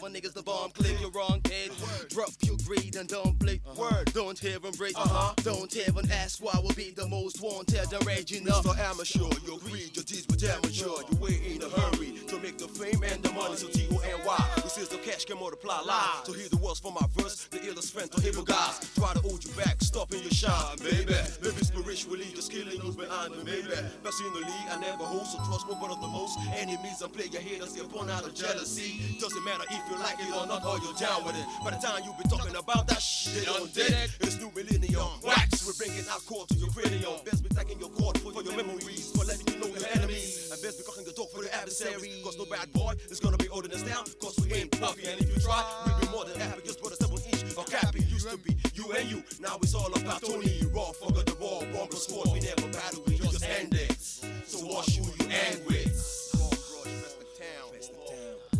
[0.07, 0.23] morphine.
[0.23, 0.99] With the seven niggas, the bomb click.
[0.99, 1.71] You're wrong, kid.
[2.09, 3.61] Drop your greed and don't blink.
[3.77, 4.11] Word.
[4.13, 4.97] Don't even break.
[4.97, 5.33] Uh-huh.
[5.43, 8.65] Don't even ask why we'll be the most wanted and raging up.
[8.65, 8.77] Mr.
[8.79, 11.03] Amateur, your greed, your deeds with amateur.
[11.09, 13.55] You wait in a hurry to make the fame and the money.
[13.55, 14.49] So T-O-N-Y.
[14.63, 16.25] This is the cash can multiply live.
[16.25, 18.79] So hear the words from my verse, the illest friend to evil guys.
[18.95, 21.13] Try to hold you back, stopping your shine, baby.
[23.43, 23.73] Baby.
[24.03, 27.73] Personally, I never hold, so trust one of the most enemies and player haters.
[27.73, 29.17] They're born out of jealousy.
[29.19, 31.45] Doesn't matter if you like it or not, or you're down with it.
[31.63, 34.09] By the time you be talking about that shit, I'm dead.
[34.21, 35.07] It's new millennium.
[35.23, 37.19] Wax, we're bringing our core to your cranium.
[37.25, 40.49] Best be thanking your court for your memories, for letting you know your enemies.
[40.51, 42.21] And best be cocking the door for the adversary.
[42.23, 44.05] Cause no bad boy is gonna be holding us down.
[44.21, 45.07] Cause we ain't puffy.
[45.07, 46.61] And if you try, we'll be more than happy.
[46.65, 48.03] Just put a seven inch or cappy.
[48.05, 49.23] Used to be you and you.
[49.39, 50.61] Now it's all about Tony.
[50.73, 51.59] Raw, forgot the raw.
[51.73, 52.33] Bomb squad.
[52.33, 53.03] We never battle,
[54.77, 55.93] So what should you end with?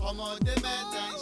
[0.08, 1.17] ọmọdé mẹ́ta ìṣeré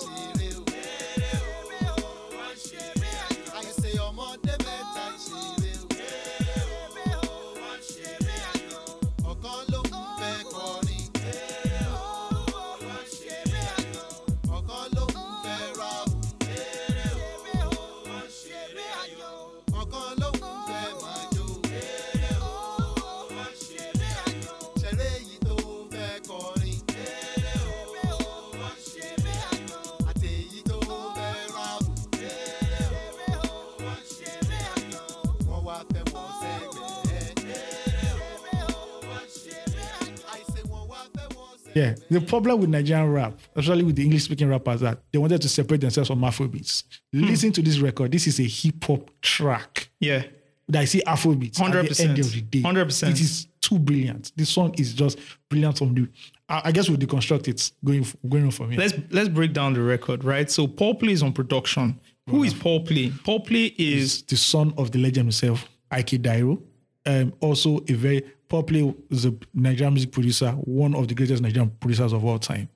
[41.76, 41.96] Yeah.
[42.10, 45.50] The problem with Nigerian rap, especially with the English speaking rappers, that they wanted to
[45.50, 46.84] separate themselves from Afrobeats.
[47.14, 48.12] Listen to this record.
[48.12, 49.90] This is a hip hop track.
[50.00, 50.24] Yeah.
[50.70, 52.10] that I see Afrobeats at the 100%.
[52.10, 52.62] end of the day.
[52.62, 53.10] 100%.
[53.12, 54.32] It is too brilliant.
[54.36, 56.08] This song is just brilliant from the.
[56.48, 58.80] I, I guess we'll deconstruct it going going on from here.
[58.80, 60.50] Let's let's break down the record, right?
[60.50, 62.00] So Paul Play is on production.
[62.30, 63.12] Who is Paul Play?
[63.24, 66.18] Paul Play is the son of the legend himself, I.K.
[66.20, 66.60] Dairo.
[67.06, 71.42] Um, also a very Paul Play is a Nigerian music producer, one of the greatest
[71.42, 72.70] Nigerian producers of all time.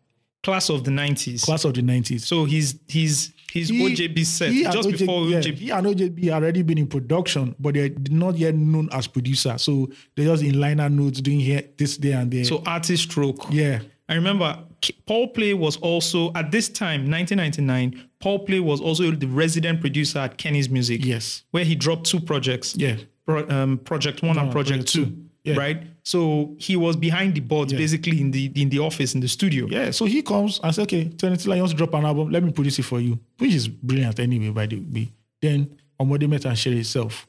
[0.44, 1.44] class of the 90s.
[1.44, 2.22] Class of the 90s.
[2.22, 5.56] So he's he's he's He- OJB set he just OJ before yeah, OJB.
[5.58, 9.58] he and OJB already been in production, but they're not yet known as producer.
[9.58, 12.44] So they're just in liner notes doing here, this, day and there.
[12.46, 13.46] So artist stroke.
[13.52, 13.80] yeah.
[14.08, 14.58] I remember
[15.06, 18.10] Paul Play was also at this time, 1999.
[18.20, 21.06] Paul Play was also the resident producer at Kennis Music.
[21.06, 21.44] Yes.
[21.52, 22.76] where he dropped two projects.
[22.76, 22.96] Yeah.
[23.26, 25.06] Pro, um, project one and project, Project two.
[25.06, 25.26] Two.
[25.50, 25.58] Yeah.
[25.58, 25.84] Right.
[26.04, 29.68] So he was behind the boards, basically in the in the office in the studio.
[29.70, 32.32] Yeah, so he comes and says, okay, want to drop an album?
[32.32, 35.12] Let me produce it for you, which is brilliant anyway, by the way.
[35.42, 37.28] Then Omode met and Shere itself.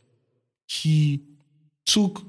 [0.66, 1.20] He
[1.85, 2.22] took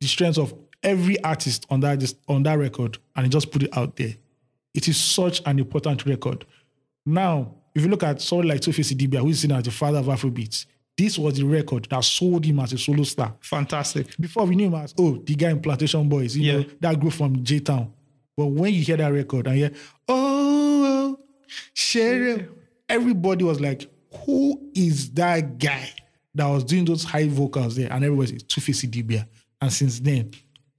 [0.00, 3.76] the strengths of every artist on that on that record and he just put it
[3.76, 4.14] out there.
[4.74, 6.44] It is such an important record.
[7.04, 9.98] Now, if you look at someone like Tuface Idibia, who is seen as the father
[9.98, 10.66] of Afrobeats,
[10.98, 13.34] this was the record that sold him as a solo star.
[13.40, 14.16] Fantastic.
[14.18, 17.12] Before we knew him as, oh, the guy in Plantation Boys, you know, that group
[17.12, 17.92] from J Town.
[18.36, 19.70] But when you hear that record and hear,
[20.08, 21.20] oh, oh
[21.72, 22.48] Sherry,
[22.88, 23.88] everybody was like,
[24.24, 25.88] who is that guy
[26.34, 27.92] that was doing those high vocals there?
[27.92, 29.26] And everybody said, Two Face Dibia.
[29.60, 30.32] And since then,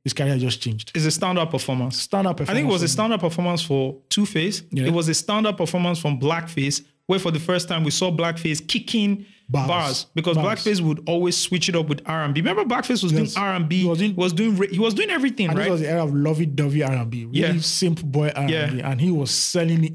[0.04, 0.92] his career just changed.
[0.96, 2.02] It's a stand-up performance.
[2.02, 2.92] Stand up I think it was a performance.
[2.92, 4.64] stand-up performance for Two Face.
[4.72, 4.86] Yeah.
[4.86, 8.66] It was a stand-up performance from Blackface, where for the first time we saw Blackface
[8.68, 10.06] kicking bars, Bars.
[10.14, 10.60] because Bars.
[10.64, 12.40] Blackface would always switch it up with R&B.
[12.42, 13.34] Remember, Blackface was Yes.
[13.34, 13.80] doing R&B.
[13.80, 15.64] He was doing- was doing he was doing everything And right.
[15.64, 17.60] this was the era of lovey-dovey R&B, really Yeah.
[17.62, 18.54] simple boy R&B.
[18.54, 18.92] Yeah.
[18.92, 19.94] And he was selling it.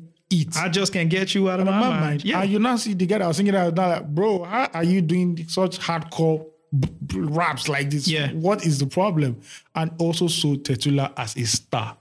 [0.57, 2.01] I just can't get you out of my, my mind.
[2.01, 2.25] mind.
[2.25, 2.43] Yeah.
[2.43, 5.01] And you now see the guy that was singing that, like, bro, how are you
[5.01, 6.45] doing such hardcore
[6.77, 8.09] b- b- raps like this?
[8.09, 8.33] Yeah.
[8.33, 9.37] What is the problem?
[9.77, 11.97] And also so Tetuila as a star.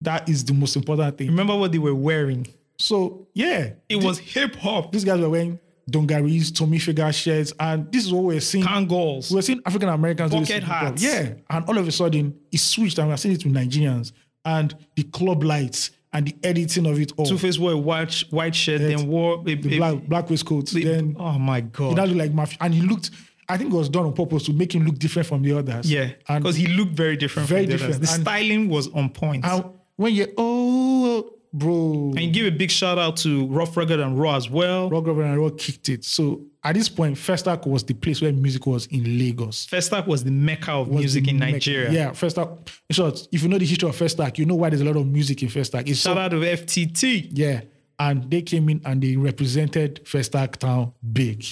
[0.00, 1.28] That is the most important thing.
[1.28, 2.48] Remember what they were wearing?
[2.80, 4.92] So yeah, It was hip hop.
[4.92, 8.64] these guys were wearing dungarees, Tommy Figure shirts, and this is what we're seeing.
[8.64, 9.32] Kangols.
[9.32, 10.82] We're seeing African Americans do this Bucket in hip hop.
[10.84, 11.02] hats.
[11.02, 11.32] Yeah.
[11.50, 14.12] And all of a sudden, it switched and we're seeing it with Nigerians.
[14.44, 17.26] And the club lights and the editing of it all.
[17.26, 20.74] Two Face wore a white white shirt, then wore a, the black, black waistcoats.
[20.74, 21.96] a- then oh my god.
[21.96, 22.56] now looked like mafia.
[22.62, 23.10] And he looked,
[23.48, 25.90] I think it was done on purpose to make him look different from the others.
[25.90, 27.48] yeah, because he looked very different.
[27.48, 27.98] Very from the others.
[27.98, 28.02] different.
[28.06, 29.44] The And- styling was on point.
[29.44, 29.64] and
[29.96, 32.12] when you, oh, bro.
[32.16, 34.90] and give a big shout out to Rough Rugged and Raw as well.
[34.90, 36.04] Rough Rugged and Raw kicked it.
[36.04, 39.66] So at this point, Festac was the place where music was in Lagos.
[39.66, 41.52] First Festac was the mecca of Was music in mecca.
[41.52, 41.90] Nigeria.
[41.90, 42.68] Yeah, Festac.
[42.88, 44.84] In short, if you know the history of First Festac, you know why there's a
[44.84, 45.88] lot of music in Festac.
[45.88, 47.28] It's Shout so, out to FTT.
[47.32, 47.62] yeah.
[47.98, 51.44] And they came in and they represented First Festac Town big,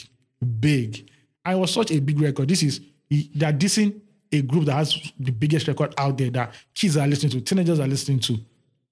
[0.61, 1.11] big.
[1.45, 2.49] And it was such a big record.
[2.49, 2.81] This is,
[3.11, 4.01] they're dissing
[4.33, 7.81] a group that has the biggest record out there that kids are listening to, teenagers
[7.81, 8.39] are listening to.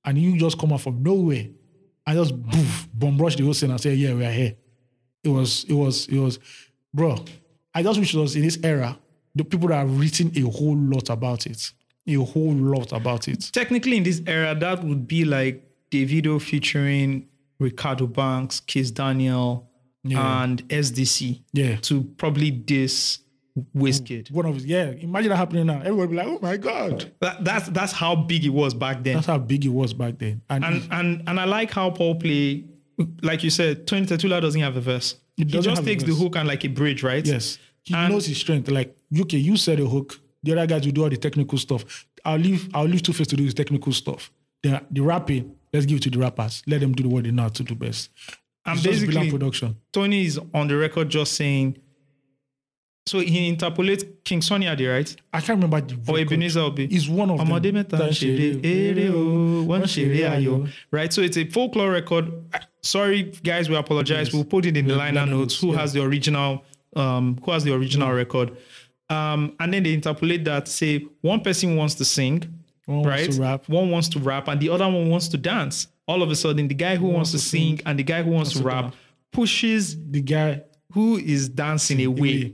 [0.07, 1.47] And you just come out from nowhere
[2.07, 4.55] and just boof, bomb rush the whole scene and say, yeah, we are here.
[5.25, 6.39] It was, it was, it was,
[6.95, 7.17] bro.
[7.75, 8.97] I just wish it was in this era,
[9.35, 11.73] the people that have written a whole lot about it.
[12.07, 13.51] A whole lot about it.
[13.53, 17.27] Technically, in this era, that would be like Davido featuring
[17.61, 19.69] Reekado Banks, Kiss Daniel,
[20.05, 20.45] Yeah.
[20.45, 21.43] and SDC.
[21.53, 21.77] Yeah.
[21.83, 23.19] To probably diss
[23.75, 24.31] Wizkid.
[24.31, 24.91] One of his, yeah.
[24.91, 25.81] Imagine that happening now.
[25.81, 27.13] Everybody be like, oh my God.
[27.21, 29.15] That, that's that's how big it was back then.
[29.15, 30.43] That's how big it was back then.
[30.51, 32.65] And, and and and I like how Paul play.
[33.23, 35.17] Like you said, Tony Tetuila doesn't have a verse.
[35.37, 37.25] He just takes the hook and like a bridge, right?
[37.27, 38.69] yes, he And- knows his strength.
[38.71, 40.19] Like, okay, you said a hook.
[40.43, 42.07] The other guys will do all the technical stuff.
[42.25, 44.31] I'll leave, I'll leave Two Face to do his technical stuff.
[44.63, 46.63] The, the rapping, let's give it to the rappers.
[46.67, 48.11] Let them do the what they know to do best.
[48.65, 49.77] And It's basically, production.
[49.93, 51.79] Tony is on the record just saying.
[53.07, 55.17] So he interpolates King Sonny Ade, right?
[55.33, 56.19] I can't remember the Or.
[56.19, 56.89] Ebenezer Obey.
[56.89, 57.47] He's one of them.
[57.49, 59.85] mẹ́ta ń eré o, wọ́n
[60.29, 60.69] ayò.
[60.91, 62.33] Right, so it's a folklore record.
[62.83, 64.33] Sorry, guys, we apologize.
[64.33, 65.31] We'll put it in the liner notes.
[65.31, 65.79] notes, Who yeah.
[65.81, 66.65] has the original?
[66.97, 68.57] Um, who has the original record?
[69.09, 70.67] Um, and then they interpolate that.
[70.67, 72.43] Say one person wants to sing,
[72.87, 73.69] One wants to rap.
[73.69, 75.87] One wants to rap, and the other one wants to dance.
[76.09, 78.53] All of a sudden, the guy who wants to sing and the guy who wants
[78.55, 78.95] to rap
[79.33, 82.19] pushes The guy, who is dancing away.
[82.19, 82.53] away.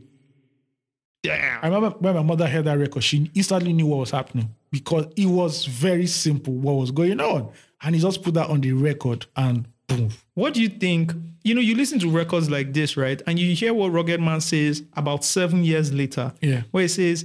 [1.22, 1.60] Damn.
[1.62, 5.06] I remember when my mother heard that record, she instantly knew what was happening because
[5.16, 7.50] it was very simple what was going on.
[7.82, 10.10] And he just put that on the record and boom.
[10.34, 11.12] What do you think?
[11.44, 13.20] You know, you listen to records like this, right?
[13.26, 16.32] And you hear what Rugged Man says about seven years later.
[16.40, 16.62] Yeah.
[16.70, 17.24] Where he says,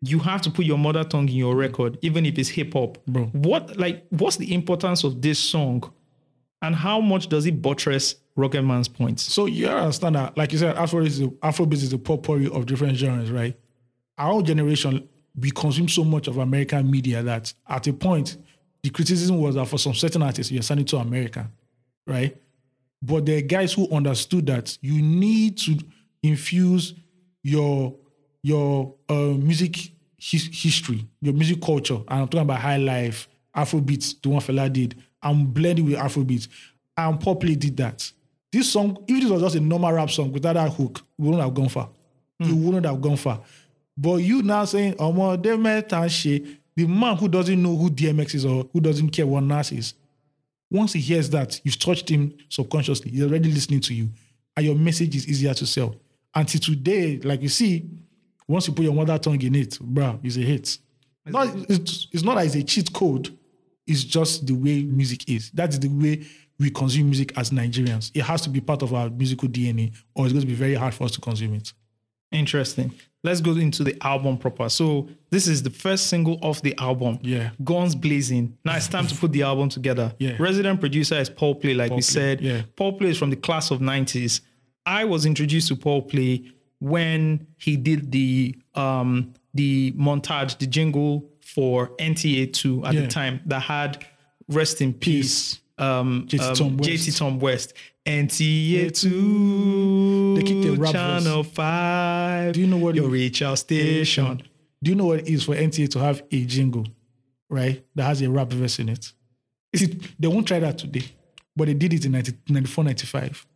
[0.00, 2.98] you have to put your mother tongue in your record, even if it's hip hop.
[3.06, 3.26] Bro.
[3.32, 5.92] What like what's the importance of this song?
[6.62, 9.22] And how much does it buttress Rugged Man's points?
[9.22, 12.96] So you understand that, like you said, Afro is Afrobeat is a potpourri of different
[12.96, 13.56] genres, right?
[14.16, 18.36] Our generation, we consume so much of American media that at a point,
[18.82, 21.48] the criticism was that for some certain artists, you're sending to America,
[22.06, 22.36] right?
[23.02, 25.78] But there are guys who understood that you need to
[26.22, 26.94] infuse
[27.42, 27.94] your
[28.42, 34.20] your uh, music his, history, your music culture, and I'm talking about high life, Afrobeats,
[34.20, 36.48] the one fella did, and blending with Afrobeats.
[36.96, 38.10] And Pop did that.
[38.50, 41.42] This song, if this was just a normal rap song without that hook, we wouldn't
[41.42, 41.90] have gone far.
[42.40, 43.40] It wouldn't have gone far.
[43.96, 46.44] But you now saying, "Oh Omo, they met and shit,
[46.76, 49.94] the man who doesn't know who DMX is or who doesn't care what Nas is,
[50.70, 53.10] once he hears that, you've touched him subconsciously.
[53.10, 54.10] He's already listening to you.
[54.56, 55.96] And your message is easier to sell.
[56.34, 57.88] Until today, like you see,
[58.46, 60.78] once you put your mother tongue in it, bro, it's a hit.
[61.26, 63.36] Not, it's, it's not that it's a cheat code.
[63.88, 65.50] It's just the way music is.
[65.52, 66.24] That's the way
[66.58, 68.10] we consume music as Nigerians.
[68.14, 70.74] It has to be part of our musical DNA, or it's going to be very
[70.74, 71.72] hard for us to consume it.
[72.30, 72.92] Interesting.
[73.24, 74.68] Let's go into the album proper.
[74.68, 77.18] So this is the first single off the album.
[77.22, 77.50] Yeah.
[77.64, 78.56] Guns blazing.
[78.64, 80.14] Now it's time to put the album together.
[80.18, 80.36] Yeah.
[80.38, 82.40] Resident producer is Paul Play, like we Play, said.
[82.40, 82.62] yeah.
[82.76, 84.42] Paul Play is from the class of 90s.
[84.86, 91.28] I was introduced to Paul Play when he did the um the montage, the jingle
[91.58, 93.00] for NTA 2 at Yeah.
[93.00, 94.04] the time that had
[94.48, 95.58] rest in peace.
[95.76, 96.88] Um, JT um, Tom West.
[96.90, 97.72] JT Tom West.
[98.06, 101.24] NTA 2 They kicked the rap verse.
[101.24, 104.40] channel 5 Do you know what your it- reach out station
[104.82, 106.86] Do you know what it is for NTA to have a jingle,
[107.50, 109.12] right, that has a rap verse in it?
[109.74, 111.06] See, they won't try that today,
[111.56, 113.46] but they did it in 90, 94, 95.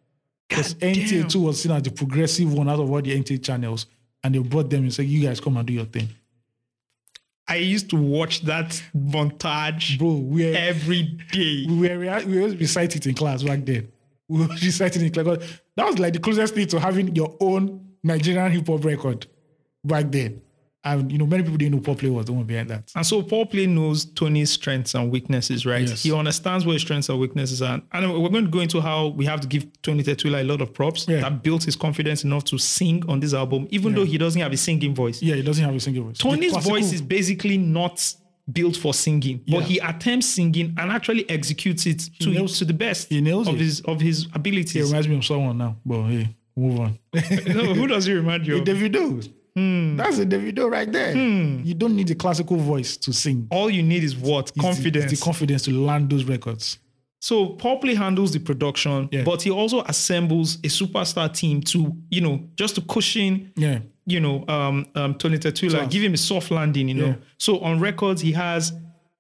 [0.48, 3.86] Because NTA 2 was seen as the progressive one out of all the NTA channels,
[4.24, 6.08] and they brought them and said, You guys come and do your thing.
[7.48, 11.02] I used to watch that montage Bro, we were, every
[11.33, 11.66] day.
[11.68, 13.90] we were, we always recite it in class back then.
[14.28, 15.61] We were reciting it in class.
[15.76, 19.26] That was like the closest thing to having your own Nigerian hip hop record
[19.85, 20.40] back then.
[20.84, 22.90] And, you know, many people didn't know Paul Play was the one behind that.
[22.96, 25.86] And so Paul Play knows Tony's strengths and weaknesses, right?
[25.88, 26.02] Yes.
[26.02, 27.80] He understands what his strengths and weaknesses are.
[27.92, 30.60] And we're going to go into how we have to give Tony Tetuila a lot
[30.60, 31.20] of props Yeah.
[31.20, 34.52] that built his confidence enough to sing on this album, even though he doesn't have
[34.52, 35.22] a singing voice.
[35.22, 36.18] Yeah, he doesn't have a singing voice.
[36.18, 38.14] Tony's classical- voice is basically not
[38.52, 39.66] built for singing, but Yeah.
[39.66, 43.54] he attempts singing and actually executes it to, nails- to the best he nails of
[43.54, 43.60] it.
[43.60, 44.86] his of his It abilities.
[44.88, 45.76] reminds me of someone now.
[45.86, 46.98] But hey, move on.
[47.14, 48.64] no, who does he remind you of?
[48.64, 49.32] Davido.
[49.54, 49.96] Hmm.
[49.96, 51.14] That's a Davido right there.
[51.14, 53.48] You don't need a classical voice to sing.
[53.50, 54.48] All you need is what?
[54.48, 55.12] It's the- Confidence.
[55.12, 56.78] it's the confidence to land those records.
[57.20, 59.22] So Paul Play handles the production, Yeah.
[59.24, 63.80] but he also assembles a superstar team to, you know, just to cushion, Yeah.
[64.06, 65.60] you know, um, um, Tony Class.
[65.60, 67.06] give him a soft landing, you know.
[67.06, 67.14] Yeah.
[67.38, 68.72] So on records, he has.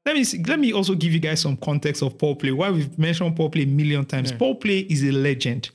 [0.04, 2.50] Let me see, let me also give you guys some context of Paul Play.
[2.50, 4.32] Why we've mentioned Paul Play a million times.
[4.32, 5.70] Paul Play is a legend,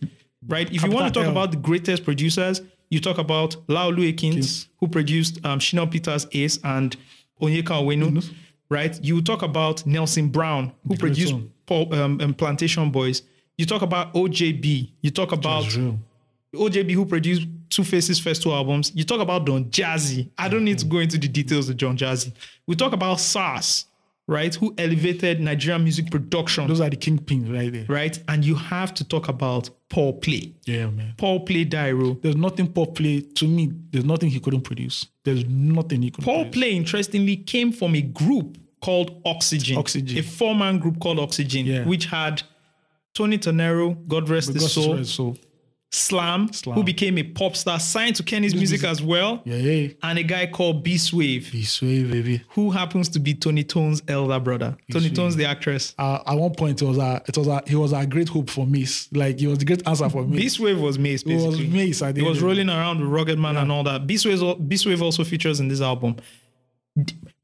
[0.50, 0.70] right?
[0.70, 1.32] If you want to talk L.
[1.32, 6.96] about the greatest producers, you talk about Laolu Akins, who produced um, Peters Ace and
[7.42, 8.34] Onyeka Onwenu,
[8.70, 9.04] right?
[9.04, 11.36] You talk about Nelson Brown, who great produced.
[11.66, 13.24] Paul, um, um, Plantashun Boiz.
[13.58, 14.92] You talk about OJB.
[15.02, 15.66] You talk about.
[16.56, 18.92] OJB, who produced Tuface's first two albums.
[18.96, 20.30] You talk about Don Jazzy.
[20.38, 22.32] I don't need to go into the details of Don Jazzy.
[22.66, 23.86] We talk about Sarz,
[24.28, 24.54] right?
[24.56, 27.86] Who elevated Nigerian music production, Those are the kingpins right there.
[27.88, 28.20] right?
[28.28, 30.54] And you have to talk about Paul Play.
[30.66, 31.14] Yeah, man.
[31.18, 32.22] Paul Play Dairo.
[32.22, 35.08] There's nothing Paul Play, to me, there's nothing he couldn't produce.
[35.24, 36.54] There's nothing he could Paul produce.
[36.60, 39.78] Play, interestingly, came from a group called Oxygen.
[39.78, 40.18] Oxygen.
[40.18, 41.86] A four man group called Oxygen, Yeah.
[41.86, 42.44] which had
[43.14, 44.98] Tony Tonero, God rest his soul,
[45.90, 46.76] Slam, Slam.
[46.76, 49.88] who became a pop star, signed to Kennis music as well, yeah, yeah.
[50.04, 52.42] and a guy called Beast Wave, Be sway, baby.
[52.50, 54.76] who happens to be Tony Tone's elder brother.
[54.92, 55.14] Tony Wave.
[55.14, 55.96] Tone's the actress.
[55.98, 58.50] Uh, at one point, it was a, it was a, he was a great hope
[58.50, 59.08] for Mace.
[59.14, 60.38] Like, he was the great answer for me.
[60.38, 61.68] Beast Wave was Mace, It was basically.
[61.68, 64.06] Mace at the He was rolling around with Rugged Man and all that.
[64.06, 66.18] Beast Wave, Beast Wave also features in this album.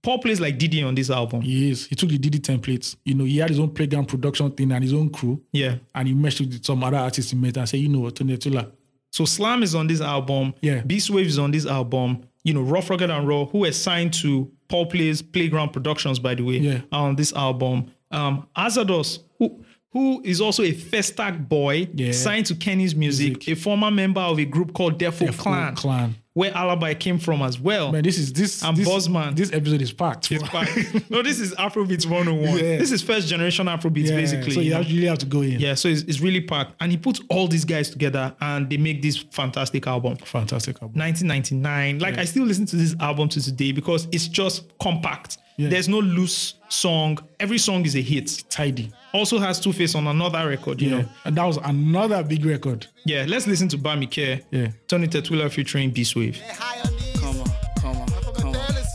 [0.04, 1.42] Paul plays like Diddy on this album.
[1.42, 1.86] He is.
[1.88, 2.96] He took the Diddy templates.
[3.06, 5.42] You know, he had his own playground production thing and his own crew.
[5.54, 5.76] Yeah.
[5.96, 8.38] And he meshed with some other artists he met and said, you know what, Tony
[8.38, 8.70] Tetuila.
[9.12, 10.54] So Slam is on this album.
[10.62, 10.82] Yeah.
[10.82, 12.24] Beast Wave is on this album.
[12.44, 16.36] You know, Rough, Rugged, and Raw, who is signed to Paul Play's Playground Productions, by
[16.36, 16.82] the way, Yeah.
[16.92, 17.86] on this album.
[18.12, 22.12] Um, Azadus, who who is also a Festac boy, Yeah.
[22.14, 25.76] signed to Kennis music, a former member of a group called Defo Defo Clan.
[25.76, 26.16] Clan.
[26.34, 27.92] Where Alibi came from as well.
[27.92, 28.64] Man, this is this.
[28.64, 29.36] And this, Buzzman.
[29.36, 30.32] This episode is packed.
[30.32, 30.68] It's fine.
[31.10, 32.58] no, this is Afrobeats 101.
[32.58, 32.78] Yeah.
[32.78, 34.52] This is first generation Afrobeats, Yeah, basically.
[34.52, 35.60] So you you have, really have to go in.
[35.60, 36.74] yeah, so it's, it's really packed.
[36.80, 40.16] And he puts all these guys together and they make this fantastic album.
[40.18, 41.00] Fantastic album.
[41.00, 42.00] 1999.
[42.00, 45.38] Like I still listen to this album to today because it's just compact.
[45.58, 45.70] Yeah.
[45.70, 47.20] There's no loose song.
[47.40, 48.44] Every song is a hit.
[48.50, 48.92] Tidy.
[49.14, 50.98] Also has Tuface on another record, you Yeah.
[51.02, 51.10] know.
[51.26, 52.88] And that was another big record.
[53.06, 54.42] Yeah, let's listen to Bami Care.
[54.52, 54.70] Yeah.
[54.88, 56.42] Tony Tetuila featuring Beast Wave.
[56.42, 57.20] High on these.
[57.22, 57.48] Come on,
[57.80, 58.54] come on, From the come on.
[58.56, 58.88] fellas,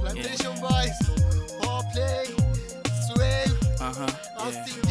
[0.00, 2.24] plantation boys, all play,
[3.06, 3.44] sway,
[3.78, 4.06] huh.
[4.50, 4.81] Yeah.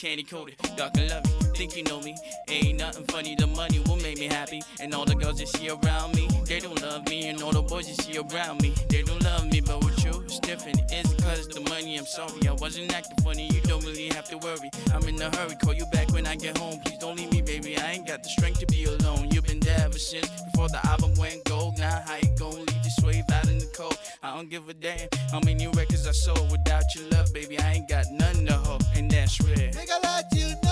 [0.00, 1.30] Candy coated, dark and loving.
[1.54, 2.16] Think you know me?
[2.48, 3.34] Ain't nothing funny.
[3.34, 6.58] The money will make me happy, and all the girls that see around me, they
[6.58, 9.60] don't love me, and all the boys that see around me, they don't love me.
[9.60, 9.89] But you,
[10.50, 10.82] different.
[10.90, 11.96] It's cause the money.
[11.96, 13.46] I'm sorry, I wasn't acting funny.
[13.54, 14.68] You don't really have to worry.
[14.92, 15.54] I'm in a hurry.
[15.62, 16.80] Call you back when I get home.
[16.84, 17.78] Please don't leave me, baby.
[17.78, 19.30] I ain't got the strength to be alone.
[19.30, 21.78] You've been there ever since before the album went gold.
[21.78, 23.96] Now how you gon' leave this wave out in the cold?
[24.24, 26.50] I don't give a damn how many records I sold.
[26.50, 29.70] Without your love, baby, I ain't got nothing to hold, and that's real.
[29.78, 30.69] Make I you know,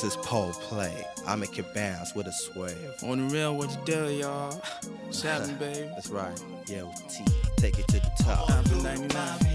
[0.00, 1.04] this is Paul Play.
[1.26, 2.96] I make your bounce with a swerve.
[3.02, 4.52] On the real, what you do, y'all?
[5.04, 5.90] What's happening, baby?
[5.94, 6.42] That's right.
[6.68, 7.22] Yo, T,
[7.56, 8.48] take it to the top.
[8.50, 9.50] After 99.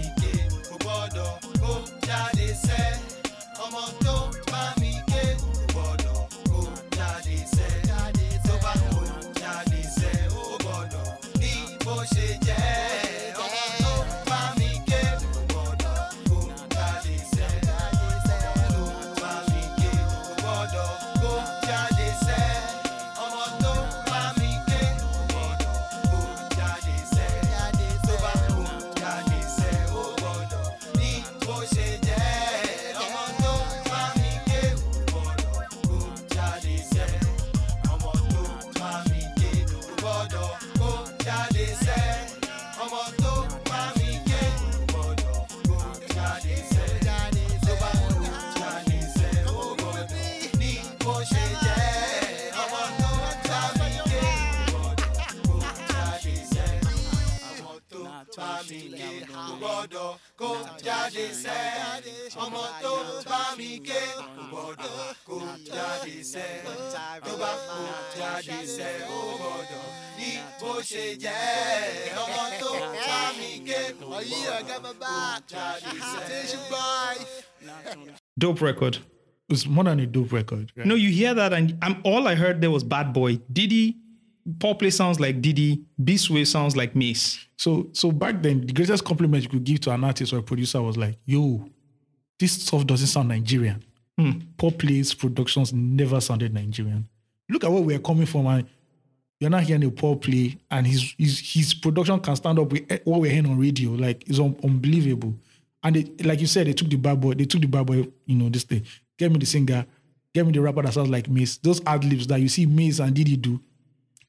[61.06, 62.94] Jáde sẹ́ ọmọ tó
[63.30, 65.36] bá mi ké kò gbọ́dọ̀ kó
[65.66, 66.50] jáde sẹ́
[67.24, 67.82] tó bá kó
[68.18, 69.86] jáde sẹ́ ó gbọ́dọ̀
[70.18, 70.30] ní
[70.60, 72.70] bó ṣe jẹ́ ọmọ tó
[73.06, 77.46] bá mi ké kò gbọ́dọ̀ kó jáde sẹ́.
[78.38, 78.98] Dope record.
[79.48, 80.72] It's more than a dope record.
[80.76, 80.86] right?
[80.86, 83.38] No, you hear that, and I'm, all I heard there was Bad Boy.
[83.52, 83.96] Diddy,
[84.60, 85.82] Paul Play sounds like Diddy.
[86.02, 87.46] Beast Wave sounds like Mace.
[87.56, 90.42] So so back then, the greatest compliment you could give to an artist or a
[90.42, 91.68] producer was like, "Yo,
[92.38, 93.82] this stuff doesn't sound Nigerian."
[94.56, 97.06] Paul Play's productions never sounded Nigerian.
[97.50, 98.66] Look at where we're coming from, and
[99.38, 102.90] you're not hearing a Paul Play, and his his his production can stand up with
[102.90, 103.90] eh, what we're hearing on radio.
[103.90, 105.34] Like it's un- unbelievable.
[105.82, 107.34] And they, like you said, they took the bad boy.
[107.34, 108.08] They took the bad boy.
[108.24, 108.84] You know this thing.
[109.18, 109.84] Get me the singer.
[110.34, 111.58] Get me the rapper that sounds like Mace.
[111.58, 113.60] Those ad libs that you see Mace and Diddy do,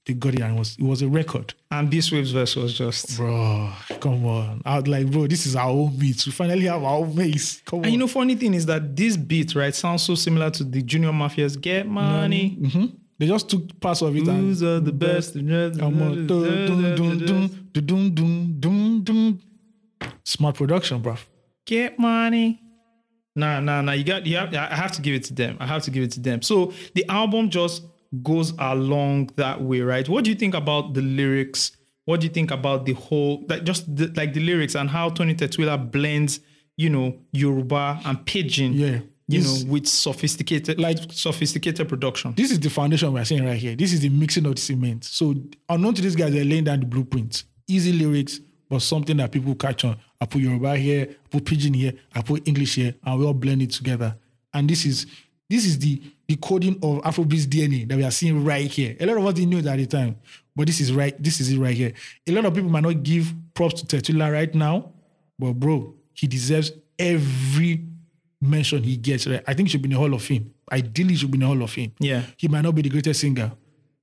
[0.08, 1.54] they got it, and it was it was a record.
[1.70, 3.18] And this Wave's verse was just.
[3.18, 4.62] Bro, come on.
[4.66, 6.26] I was like, bro, this is our own beat.
[6.26, 7.62] We finally have our own mace.
[7.66, 7.86] Come on.
[7.86, 10.82] And you know, funny thing is that this beat, right, sounds so similar to the
[10.82, 12.58] Junior Mafia's Get Money.
[12.60, 12.94] Mhm.
[13.20, 15.36] They just took parts of it Who's and are the best?
[15.36, 15.44] On.
[20.24, 21.18] Smart production, bro.
[21.66, 22.62] Get money.
[23.36, 23.92] Nah, nah, nah.
[23.92, 25.58] You got, you have, I have to give it to them.
[25.60, 26.42] I have to give it to them.
[26.42, 27.84] So the album just
[28.24, 30.08] goes along that way, right?
[30.08, 31.72] What do you think about the lyrics?
[32.06, 35.10] What do you think about the whole, like just the, like the lyrics and how
[35.10, 36.40] Tony Tetuila blends,
[36.78, 39.00] you know, Yoruba and Pidgin, Yeah.
[39.28, 42.34] you This- know, with sophisticated, like sophisticated production.
[42.36, 43.76] This is the foundation we're seeing right here.
[43.76, 45.04] This is the mixing of the cement.
[45.04, 45.36] So
[45.68, 47.44] unknown to these guys, they're laying down the blueprint.
[47.68, 48.40] Easy lyrics,
[48.70, 49.98] but something that people catch on.
[50.22, 53.34] I put Yoruba here, I put Pidgin here, I put English here, and we all
[53.34, 54.16] blend it together.
[54.54, 55.06] And this is
[55.50, 58.96] this is the the coding of Afrobeat's DNA that we are seeing right here.
[59.00, 60.18] A lot of us didn't know it at the time,
[60.56, 61.22] but this is right.
[61.22, 61.94] This is it right here.
[62.28, 64.92] A lot of people might not give props to Tetuila right now,
[65.40, 67.86] but bro, he deserves every
[68.42, 69.26] mention he gets.
[69.26, 69.44] Right?
[69.48, 70.54] I think he should be in the Hall of Fame.
[70.72, 71.94] Ideally, he should be in the Hall of Fame.
[72.00, 72.24] Yeah.
[72.36, 73.52] He might not be the greatest singer,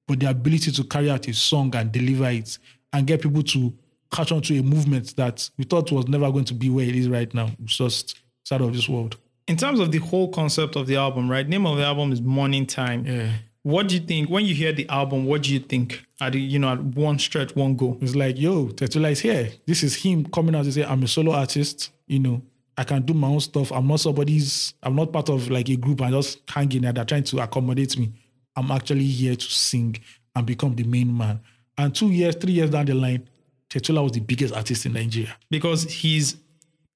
[0.07, 2.59] but the ability to carry out his song and deliver it
[2.93, 3.75] and get people to
[4.11, 6.95] catch on to a movement that we thought was never going to be where it
[6.95, 7.51] is right now.
[7.63, 8.21] It's just
[8.51, 9.17] out of this world.
[9.47, 11.47] In terms of the whole concept of the album, right?
[11.47, 13.05] Name of the album is Morning Time.
[13.07, 13.31] Yeah.
[13.63, 15.25] What do you think when you hear the album?
[15.27, 16.05] What do you think?
[16.21, 17.99] At you know, at one stretch, one go.
[18.01, 19.51] It's like, yo, Tetuila is here.
[19.67, 21.91] This is him coming out to say, I'm a solo artist.
[22.07, 22.43] You know,
[22.77, 23.73] I can do my own stuff.
[23.73, 26.03] I'm not somebody's, I'm not part of like a group.
[26.03, 26.93] I'm just hanging there.
[26.93, 28.13] They're trying to accommodate me.
[28.57, 29.97] I'm actually here to sing
[30.37, 31.41] and become the main man.
[31.77, 33.29] And two years, three years down the line,
[33.71, 35.35] Tetuila was the biggest artist in Nigeria.
[35.51, 36.37] because his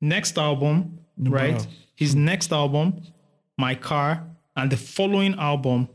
[0.01, 1.55] next album, right?
[1.55, 1.66] wow.
[1.99, 3.03] His next album,
[3.57, 4.24] My Car,
[4.57, 5.88] and the following album.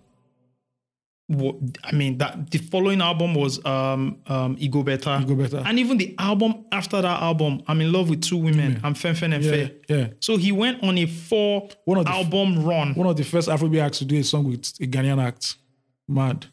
[1.85, 5.17] I mean that the following album was um um Ego Better.
[5.21, 5.63] Ego Better.
[5.65, 8.81] And even the album after that album, I'm in love with two women.
[8.83, 9.75] I'm Fen Fen and Yeah, Faye.
[9.87, 10.07] yeah.
[10.19, 12.93] So he went on a four One of the- album run.
[12.95, 15.55] One of the first Afrobeat acts to do a song with a Ghanaian act.
[16.09, 16.47] Mad.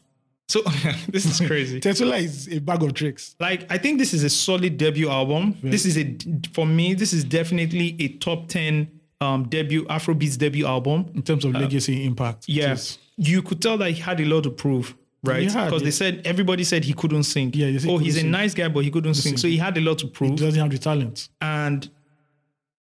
[0.47, 0.61] So
[1.09, 1.79] this is crazy.
[1.85, 3.35] Tetuila is a bag of tricks.
[3.41, 5.57] Like I think this is a solid debut album.
[5.61, 6.17] This is a
[6.53, 6.93] for me.
[6.93, 11.09] This is definitely a top ten um debut Afrobeats debut album.
[11.15, 12.45] in terms of legacy and impact.
[12.49, 15.47] Yes, Yeah, you could tell that he had a lot to prove, right?
[15.47, 17.51] Because they said everybody said he couldn't sing.
[17.53, 19.37] Yeah, they said he oh, he's a nice guy, but he couldn't sing.
[19.37, 20.31] So he had a lot to prove.
[20.31, 21.29] He doesn't have the talent.
[21.39, 21.89] and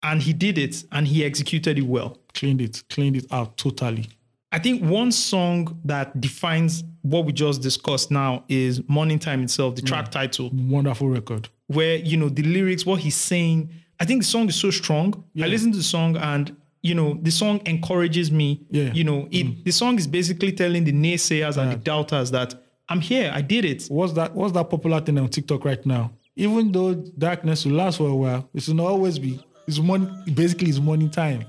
[0.03, 2.19] and he did it, and he executed it well.
[2.35, 4.07] Cleaned it, cleaned it out totally.
[4.51, 9.75] I think one song that defines what we just discussed now is "Morning Time" itself,
[9.75, 10.49] the track title.
[10.53, 11.49] Wonderful record.
[11.67, 13.69] where you know the lyrics, what he's saying.
[13.99, 15.23] I think the song is so strong.
[15.41, 18.61] I listen to the song and you know the song encourages me.
[18.69, 18.93] Yeah.
[18.93, 19.63] You know, it mm.
[19.63, 22.53] the song is basically telling the naysayers and the doubters that
[22.87, 23.85] I'm here, I did it.
[23.87, 24.35] What's that?
[24.35, 26.11] What's that popular thing on TikTok right now?
[26.35, 29.39] Even though darkness will last for a while, it will not always be.
[29.67, 30.11] It's morning.
[30.33, 31.45] Basically, it's morning time.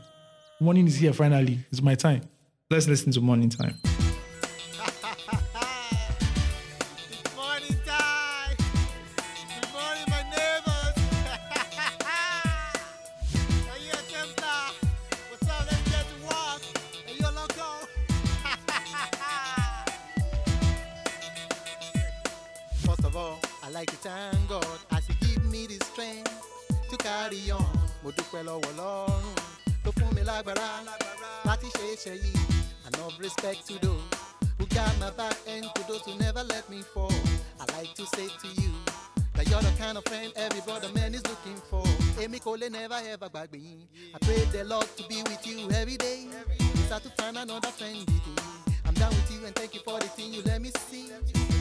[0.60, 1.58] Morning is here finally.
[1.70, 2.22] It's my time.
[2.70, 3.76] Let's listen to Morning Time.
[23.18, 26.30] I like to thank God as He give me the strength
[26.90, 27.64] to carry on.
[28.04, 29.24] Mo dúpẹ́ lọ́wọ́ Ọlọ́run
[29.84, 30.68] tó fún mi lágbára
[31.48, 32.42] láti ṣe ṣe yìí.
[32.88, 34.02] Enough respect to those
[34.58, 37.12] who got my back and to those who never let me fall.
[37.60, 38.72] I like to say to you
[39.34, 41.84] that you're the kind of friend every brother man is looking for.
[42.22, 43.80] Amy Cole never ever gbàgbé yín.
[44.14, 46.28] I pray the Lord to be with you every day.
[46.86, 48.36] Start to find another friend with you.
[48.84, 51.08] I'm down with you and thank you for the thing you let me see.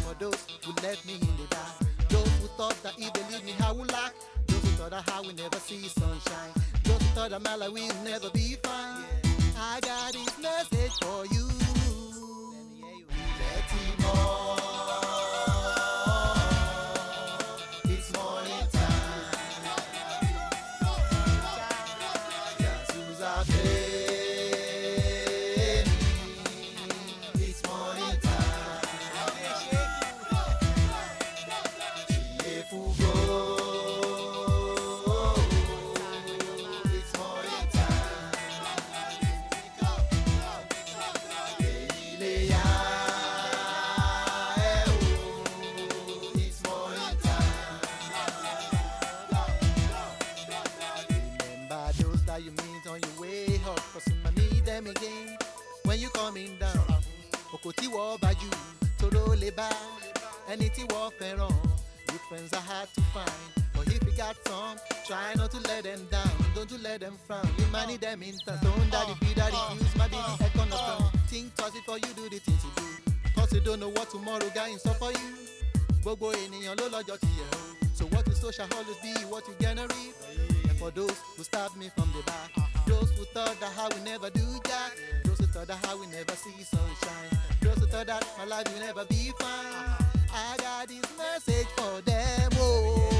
[0.06, 3.44] For those who left me in the dark, those who thought that if they leave
[3.44, 4.14] me I would lack,
[4.46, 6.52] those who thought that how we never see sunshine.
[6.84, 9.04] Those who thought that my life will never be fine.
[9.58, 11.48] I got this message for you.
[11.48, 13.96] Let me hear you.
[14.04, 14.45] Baltimore.
[60.56, 60.84] Ẹni tí.
[62.08, 63.32] Good friends are hard to find,
[63.74, 66.32] but if you got some, try not to let them down.
[66.56, 67.46] Don't you let them frown.
[67.58, 68.58] You might need them in turn.
[68.64, 71.10] Don't daddy be daddy use might be the economy.
[71.28, 73.12] Think twice before you do the things you do.
[73.36, 75.30] Cause you don't know what tomorrow got in store for you.
[76.02, 77.60] Gbogbo ènìyàn ló lọ́jọ́ ti yẹ̀ o.
[77.98, 80.16] So what sow shall always be what you gonna reap.
[80.70, 82.50] And for those who stab me from the back,
[82.88, 84.92] those who thought that how we never do jack,
[85.26, 87.32] those who thought that how we never see sunshine,
[87.62, 90.05] those who thought that my life will never be fine.
[90.38, 92.50] I got this message for them.
[92.60, 93.15] Oh,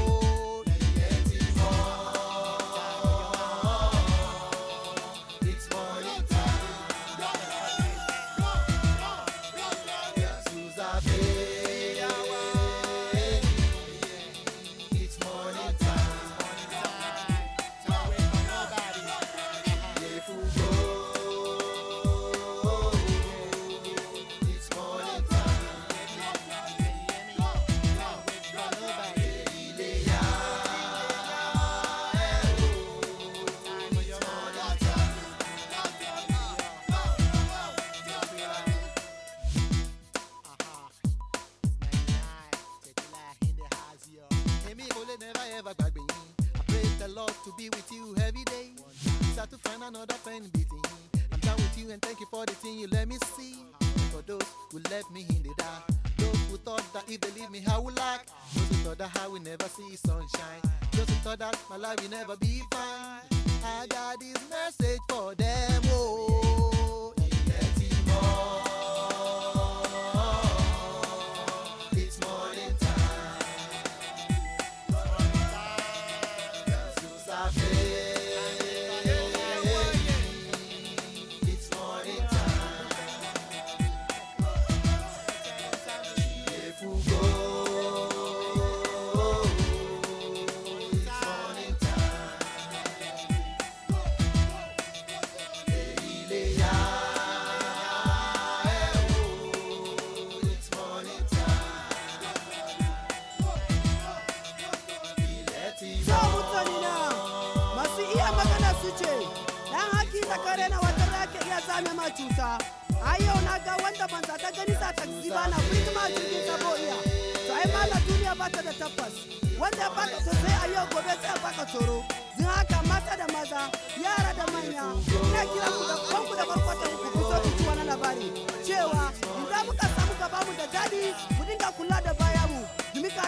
[59.58, 60.60] never see sunshine.
[60.92, 62.75] Just thought that my life will never be.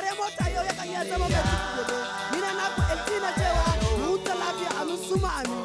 [0.08, 1.96] Domin mota yau yakan iya zama mai ciki gobe.
[2.32, 5.58] Ni na naku LT cewa mu huta lafiya amin suma amin.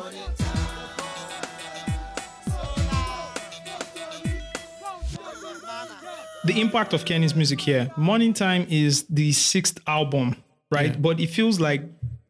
[6.45, 7.89] the impact of Kennis music here.
[7.95, 10.35] Morning Time is the sixth album,
[10.69, 10.91] right?
[10.91, 10.97] Yeah.
[10.99, 11.83] But it feels like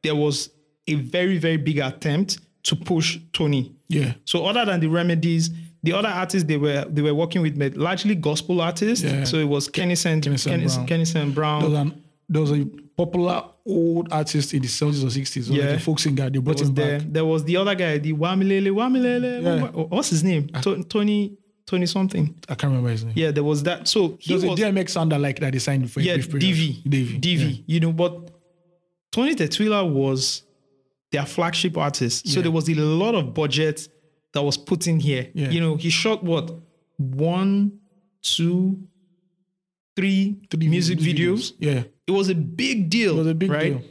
[0.04, 0.52] there was
[0.88, 3.74] a very, very big attempt to push Tony.
[3.88, 4.14] Yeah.
[4.26, 5.50] So other than the remedies,
[5.82, 9.04] the other artists they were they were working with were largely gospel artists.
[9.04, 9.24] Yeah.
[9.24, 10.88] So it was Kenny Saint, Kenny Brown.
[10.88, 12.03] Kenny Brown.
[12.34, 15.66] There was, an, there was a popular old artist in the 70s or 60s, Yeah.
[15.66, 16.30] like a folk singer.
[16.30, 17.00] They brought him there.
[17.00, 17.08] back.
[17.12, 19.44] There was the other guy, the Wamilele, Wamilele.
[19.44, 19.72] Yeah.
[19.74, 20.48] Oh, what's his name?
[20.64, 22.36] To- Tony, Tony something.
[22.50, 23.14] I can't remember his name.
[23.16, 23.88] Yeah, there was that.
[23.88, 26.18] So he There was, a DMX sounder like that they signed for a yeah.
[26.18, 27.20] DV, DV.
[27.22, 27.40] DV.
[27.40, 27.64] yeah.
[27.68, 28.32] You know, but
[29.12, 30.44] Tony Tetuila was
[31.12, 32.28] their flagship artist.
[32.28, 32.44] So Yeah.
[32.44, 33.88] there was a lot of budget
[34.34, 35.30] that was put in here.
[35.34, 35.50] Yeah.
[35.52, 36.52] You know, he shot what
[36.98, 37.80] one,
[38.22, 38.78] two,
[39.96, 41.54] three, Three music, videos.
[41.60, 41.84] Yeah.
[42.08, 43.16] It was a big deal.
[43.16, 43.74] It was a big right?
[43.80, 43.82] deal.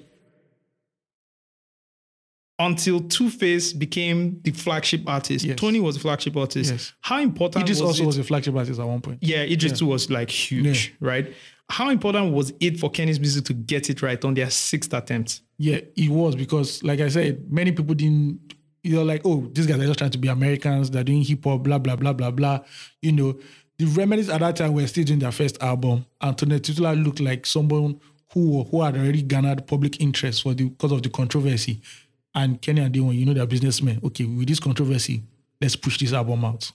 [2.58, 5.44] Until Tuface became the flagship artist.
[5.44, 5.58] Yes.
[5.58, 6.70] Tony was the flagship artist.
[6.70, 6.92] Yes.
[7.00, 8.06] How important Eedris was also it?
[8.06, 9.18] was a flagship artist at one point.
[9.20, 11.32] yeah, Eedris too was like huge, right?
[11.70, 15.40] how important was it for Kennis music to get it right on their sixth attempt?
[15.56, 18.54] Yeah, it was because, like I said, many people didn't.
[18.84, 20.90] You're like, oh, these guys are just trying to be Americans.
[20.90, 22.60] They're doing hip hop, blah blah blah blah blah.
[23.00, 23.38] You know,
[23.78, 26.06] the remedies at that time were still doing their first album.
[26.22, 28.00] Antonio Tetuila looked like someone
[28.32, 31.80] who who had already garnered public interest for the because of the controversy.
[32.34, 34.00] And Kenny and D1, you know, they're businessmen.
[34.02, 35.22] Okay, with this controversy,
[35.60, 36.70] let's push this album out.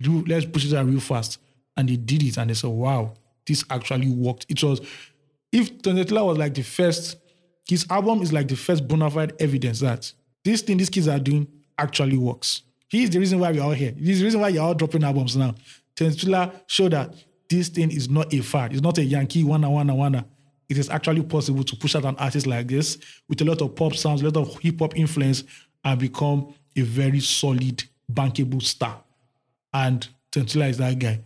[0.00, 1.38] Do let's push it out real fast.
[1.76, 3.14] And they did it, and they said, wow,
[3.46, 4.46] this actually worked.
[4.48, 4.80] It was
[5.52, 7.18] if Tonetila was like the first,
[7.68, 10.12] his album is like the first bona fide evidence that
[10.44, 11.46] this thing these kids are doing
[11.78, 12.62] actually works.
[12.88, 13.94] He is the reason why we're all here.
[13.98, 15.54] He's the reason why you're all dropping albums now.
[15.96, 17.14] Tonetila showed that
[17.48, 18.72] this thing is not a fad.
[18.72, 20.26] It's not a Yankee wanna wanna wanna.
[20.68, 23.74] It is actually possible to push out an artist like this with a lot of
[23.74, 25.44] pop sounds, a lot of hip hop influence,
[25.84, 29.02] and become a very solid, bankable star.
[29.74, 31.20] And Tonetila is that guy.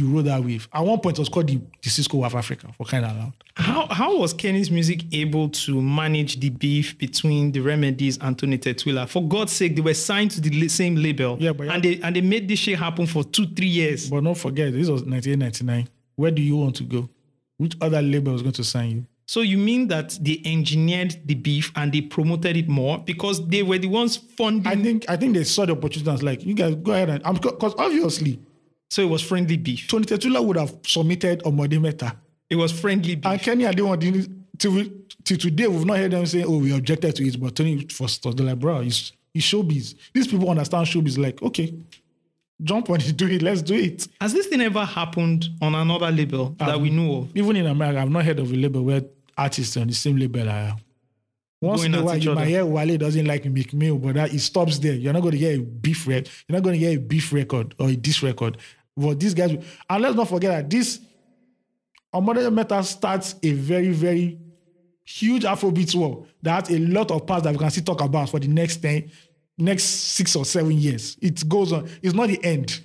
[0.00, 0.66] He rode that wave.
[0.72, 3.32] At one point, it was called the, the Cisco of Africa for kind of loud.
[3.54, 8.56] How how was Kennis music able to manage the beef between the Remedies and Tony
[8.56, 9.06] Tetuila?
[9.06, 11.36] For God's sake, they were signed to the same label.
[11.38, 14.08] Yeah, but- and they and they made this shit happen for two, three years.
[14.08, 15.88] But don't forget, this was 1999.
[16.16, 17.10] Where do you want to go?
[17.58, 19.06] Which other label was going to sign you?
[19.26, 23.62] So you mean that they engineered the beef and they promoted it more because they
[23.62, 24.66] were the ones funding?
[24.66, 27.10] I think I think they saw the opportunity and was like, you guys go ahead
[27.10, 28.40] and I'm because obviously
[28.90, 29.88] so it was friendly beef.
[29.88, 32.16] Tony Tetuila would have submitted Omode Meta.
[32.50, 33.24] It was friendly beef.
[33.26, 34.26] And Kenya didn't want to
[34.58, 34.84] till,
[35.24, 38.22] till today we've not heard them say, oh, we objected to it, but Tony first
[38.22, 39.94] they're like, bro, it's, it's showbiz.
[40.12, 41.72] These people understand showbiz, like, okay,
[42.62, 44.06] jump on it, do it, let's do it.
[44.20, 47.36] Has this thing ever happened on another label that Um, we know of?
[47.36, 49.02] Even in America, I've not heard of a label where
[49.38, 50.76] artists on the same label are.
[51.62, 54.38] Once in a while, you might hear Wale doesn't like Meek Mill, but that it
[54.40, 54.94] stops there.
[54.94, 56.30] You're not going to hear a beef record.
[56.48, 58.56] You're not going to hear a beef record or a diss record.
[58.96, 59.52] But these guys,
[59.88, 61.00] and let's not forget that this
[62.14, 64.38] Omode Meta starts a very, very
[65.04, 68.30] huge Afrobeat war that has a lot of parts that we can still talk about
[68.30, 69.10] for the next 10,
[69.58, 71.16] next six or seven years.
[71.20, 71.88] It goes on.
[72.02, 72.80] It's not the end.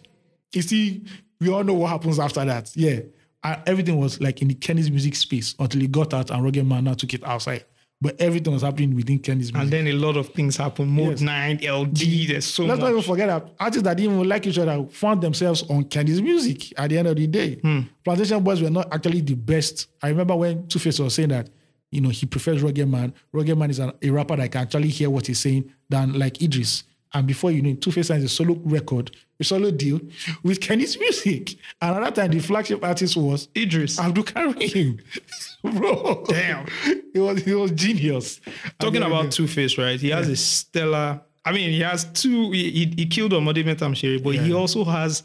[0.54, 1.04] You see,
[1.40, 2.76] we all know what happens after that.
[2.76, 3.00] Yeah.
[3.44, 6.66] And everything was like in the Kennis music space until he got out and Rugged
[6.66, 7.66] Man now took it outside.
[8.02, 9.62] But everything was happening within Kennis music.
[9.62, 10.92] And then a lot of things happened.
[10.92, 11.22] Mode Yes.
[11.22, 12.70] 9, LG, there's so much.
[12.72, 15.86] Let's not even forget that artists that didn't even like each other found themselves on
[15.86, 17.56] Kennis music at the end of the day.
[17.56, 17.80] Hmm.
[18.06, 19.88] Plantashun Boiz were not actually the best.
[20.04, 21.50] I remember when Tuface was saying that,
[21.90, 23.14] you know, he prefers Rugged Man.
[23.32, 26.34] Rugged Man is an, a rapper that can actually hear what he's saying than like
[26.36, 26.84] Eedris.
[27.16, 30.02] And before you know it, Tuface signs a solo record, a solo deal
[30.44, 31.56] with Kennis music.
[31.82, 33.98] And at that time, the flagship artist was Eedris.
[33.98, 35.00] Abdul Karim.
[35.64, 36.26] Bro.
[36.28, 36.68] Damn.
[37.14, 38.42] It was, it was genius.
[38.80, 40.00] Talking then- about Tuface, right?
[40.00, 41.22] He has a stellar.
[41.46, 42.52] I mean, he has two.
[42.52, 45.24] He, he, he killed Omode Metamshere, but he also has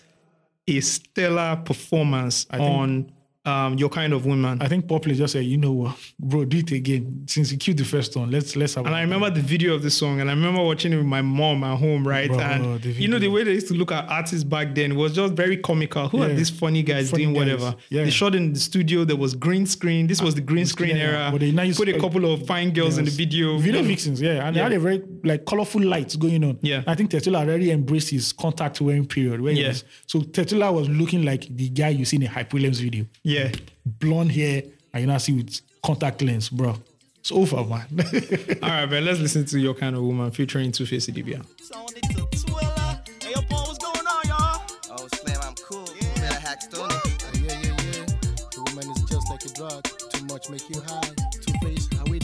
[0.69, 3.13] a stellar performance think- on
[3.47, 4.61] um, Your Kind of Woman.
[4.61, 7.25] I think Paul Play just said, you know what, bro, do it again.
[7.27, 8.85] Since you killed the first one, let's let's have.
[8.87, 11.23] and I remember the video of the song, and I remember watching it with my
[11.23, 12.29] mom at home, right?
[12.29, 15.15] Bro, and you know the way they used to look at artists back then was
[15.15, 16.09] just very comical.
[16.09, 17.43] Who are these funny guys Funny doing guys.
[17.61, 17.77] whatever?
[17.89, 18.05] Yeah.
[18.05, 19.05] They shot in the studio.
[19.05, 20.07] There was green screen.
[20.07, 21.29] This was the green screen yeah, era.
[21.33, 23.57] but they now Put a couple of fine girls in the video.
[23.59, 24.69] Video vixens, yeah, and Yeah.
[24.69, 26.59] they had a very like colorful lights going on.
[26.61, 26.83] Yeah.
[26.87, 29.41] I think Tetuila already embraced his contact wearing period.
[29.41, 29.73] Where he Yeah.
[30.07, 33.53] so Tetuila was looking like the guy you see in a Hype Williams video, Yeah.
[33.87, 34.63] blonde hair,
[34.93, 36.75] and you now see with contact lens, bro.
[37.21, 37.87] It's over, man.
[38.63, 39.05] All right, man.
[39.05, 41.45] Let's listen to Your Kind of Woman featuring Tuface Idibia.
[41.61, 43.09] Sound it to Twilla.
[43.23, 44.63] Hey, yo, Paul, what's going on, y'all?
[44.91, 45.87] Oh, Slam, I'm cool.
[46.17, 46.93] Man, I hack Stony.
[47.35, 48.07] Yeah, yeah, yeah.
[48.51, 49.85] The woman is just like a drug.
[50.11, 51.11] Too much make you high.
[51.41, 52.19] Two face, how we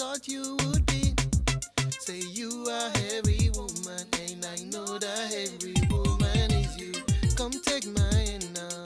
[0.00, 1.14] thought you would be.
[1.98, 6.92] Say you are every woman, and I know that every woman is you.
[7.36, 8.82] Come take my hand now.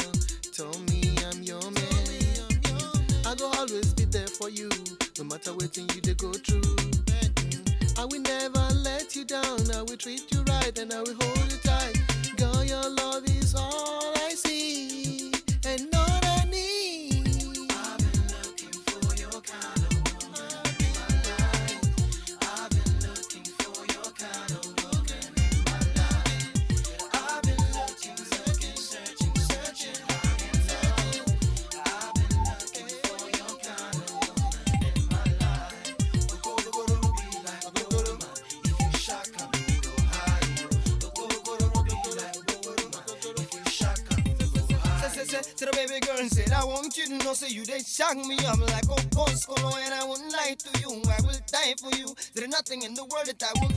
[0.51, 2.09] Tell me I'm your man.
[3.25, 4.69] I go always be there for you,
[5.17, 6.75] no matter what you go through.
[7.97, 9.71] I will never let you down.
[9.73, 11.97] I will treat you right and I will hold you tight.
[12.37, 15.31] Girl, your love is all I see.
[15.65, 15.94] And
[48.15, 48.37] you me.
[48.47, 51.03] I'm like, oh, boss, and I won't lie to you.
[51.11, 52.15] I will die for you.
[52.35, 53.74] There's nothing in the world that I won't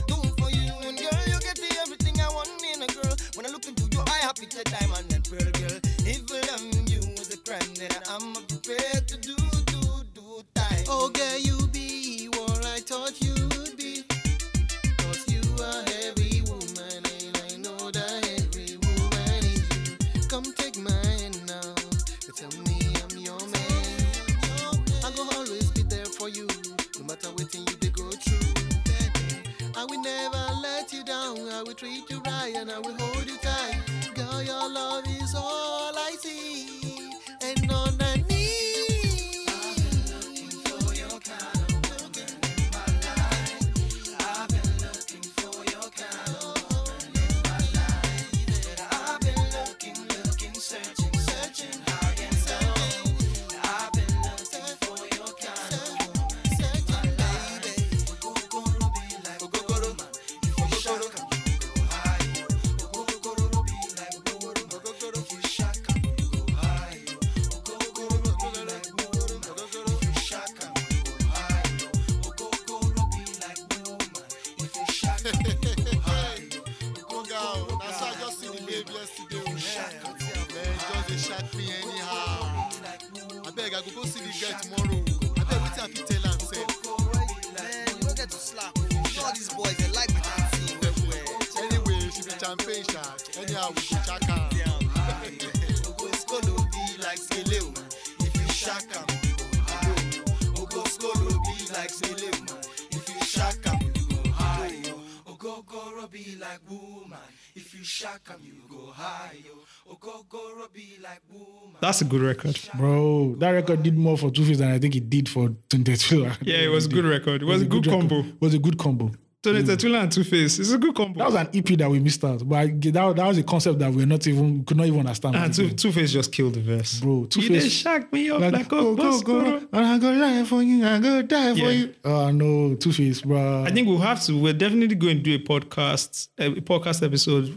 [111.80, 112.58] That's a good record.
[112.76, 116.30] Bro, that record did more for Tuface than I think it did for Twenty Two.
[116.42, 117.42] Yeah, it was a good record.
[117.42, 118.20] It was a good combo.
[118.20, 119.10] It was a good combo.
[119.40, 120.58] Tony Tetuila and Tuface.
[120.58, 121.16] It's a good combo.
[121.20, 123.78] That was an EP that we missed out, but I, that, that was a concept
[123.78, 125.36] that we're not even could not even understand.
[125.36, 126.98] And Two, Tuface just killed the verse.
[126.98, 129.62] Bro, Tuface shock me up like, like, go a go go, girl.
[129.72, 131.70] and I go die for you, I go die for Yeah.
[131.70, 131.94] you.
[132.04, 133.62] Oh no, Tuface, bro.
[133.62, 134.32] I think we'll have to.
[134.42, 137.56] We're definitely going to do a podcast, a podcast episode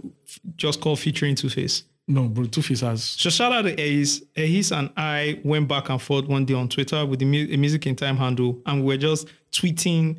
[0.58, 1.82] just called featuring Tuface.
[2.08, 4.22] No, bro, Tuface has So shout out to Ace.
[4.36, 7.58] Ace and I went back and forth one day on Twitter with the mu- a
[7.58, 10.18] music in time handle, and we were just tweeting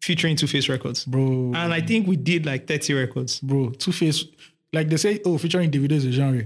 [0.00, 3.40] featuring Tuface records, bro, And I think we did like thirty records.
[3.40, 3.68] bro.
[3.70, 4.24] Tuface,
[4.72, 6.44] like they say, oh, featuring Davido is a genre.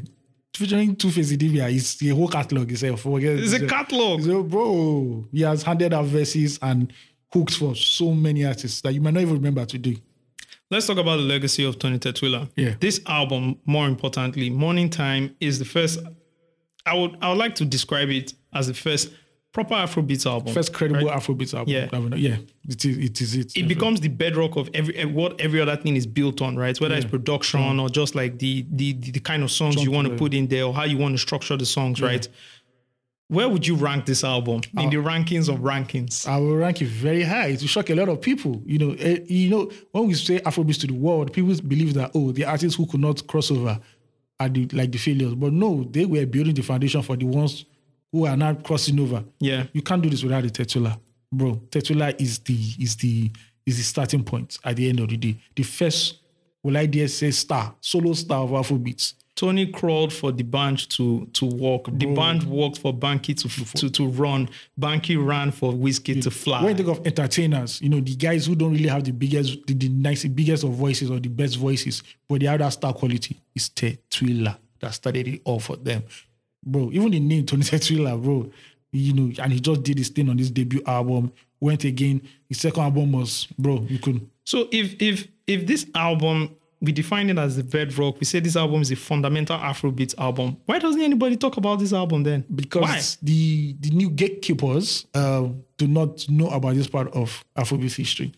[0.55, 3.01] Featuring Tuface Idibia is the whole catalog itself.
[3.01, 4.23] Forget It's a catalog.
[4.23, 6.93] So, bro, he has handed out verses and
[7.33, 9.99] hooks for so many artists that you might not even remember today.
[10.71, 12.51] Let's talk about the legacy of Tony Tetuila.
[12.57, 12.75] Yeah.
[12.81, 16.01] This album, more importantly, Morning Time is the first.
[16.85, 19.13] I would I would like to describe it as the first
[19.53, 20.53] proper Afrobeat album.
[20.53, 21.19] First credible right?
[21.19, 21.73] Afrobeats album.
[21.73, 21.89] Yeah.
[21.93, 22.37] I mean, yeah,
[22.69, 22.99] it is.
[22.99, 23.57] It is it.
[23.57, 26.79] it becomes the bedrock of every eh, what every other thing is built on, right?
[26.81, 27.11] Whether it's Yeah.
[27.11, 30.35] production or just like the the the, the kind of songs you want to put
[30.35, 32.27] in there or how you want to structure the songs, right?
[33.29, 36.29] Where would you rank this album in the rankings of rankings?
[36.29, 37.49] I will rank it very high.
[37.49, 38.63] It will shock a lot of people.
[38.65, 42.13] You know, eh, you know, when we say Afrobeats to the world, people believe that
[42.15, 43.81] oh, the artists who could not cross over
[44.39, 45.35] are the like the failures.
[45.35, 47.65] But no, they were building the foundation for the ones
[48.13, 49.25] who are not crossing over.
[49.41, 49.65] Yeah.
[49.73, 50.97] You can't do this without the Tetuila.
[51.33, 53.33] Bro, Tetuila is the is the
[53.67, 55.37] is the starting point at the end of the day.
[55.57, 56.21] The first,
[56.63, 59.15] will I dare say, star, solo star of Afrobeats.
[59.37, 61.89] Tony crawled for D'banj to to walk.
[61.91, 64.49] D'banj walked for Banky to to, to run.
[64.81, 66.63] Banky ran for Wizkid to fly.
[66.63, 69.67] When you think of entertainers, you know, the guys who don't really have the biggest,
[69.67, 72.95] the, the nice, biggest of voices or the best voices, but they have that star
[72.95, 76.03] quality, it's Tetuila that started it all for them.
[76.65, 78.51] Bro, even the name Tony Tetuila, bro,
[78.91, 81.31] you know, and he just did his thing on his debut album,
[81.61, 82.23] went again.
[82.49, 84.31] His second album was, bro, you couldn't.
[84.45, 88.21] So if if if this album we define it as the bedrock.
[88.21, 90.57] We say this album is a fundamental Afrobeat album.
[90.67, 92.45] Why doesn't anybody talk about this album then?
[92.55, 93.01] because Why?
[93.23, 95.49] the the new gatekeepers uh,
[95.79, 98.33] do not know about this part of Afrobeat history.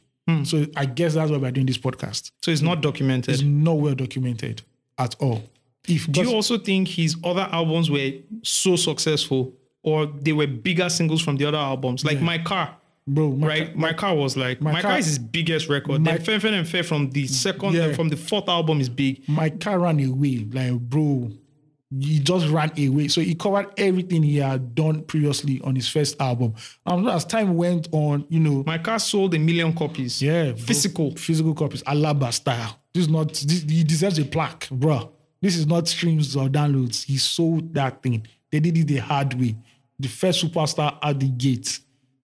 [0.44, 2.32] So I guess that's why we're doing this podcast.
[2.42, 3.32] So it's not documented.
[3.32, 4.60] It's not well documented
[4.98, 5.42] at all.
[5.88, 8.10] If Do you also think his other albums were
[8.42, 12.04] so successful or they were bigger singles from the other albums?
[12.04, 12.24] Like Yeah.
[12.24, 12.76] My Car,
[13.08, 13.76] bro, my right?
[13.76, 16.00] My Car was like, My, My Car, Car- is his biggest record.
[16.02, 17.92] My- then Fen and Fair from the second, Yeah.
[17.92, 19.28] from the fourth album is big.
[19.28, 21.30] my car ran away, like bro.
[21.98, 23.08] He just ran away.
[23.08, 26.52] So he covered everything he had done previously on his first album.
[26.84, 30.20] And as time went on, you know, My Car sold a million copies.
[30.20, 31.16] yeah, Physical.
[31.16, 32.78] physical copies, Alaba style.
[32.92, 33.32] This is not.
[33.32, 35.12] This, he deserves a plaque, bro.
[35.40, 37.04] This is not streams or downloads.
[37.04, 38.26] He sold that thing.
[38.50, 39.56] They did it the hard way.
[40.00, 41.80] The first superstar at the gate,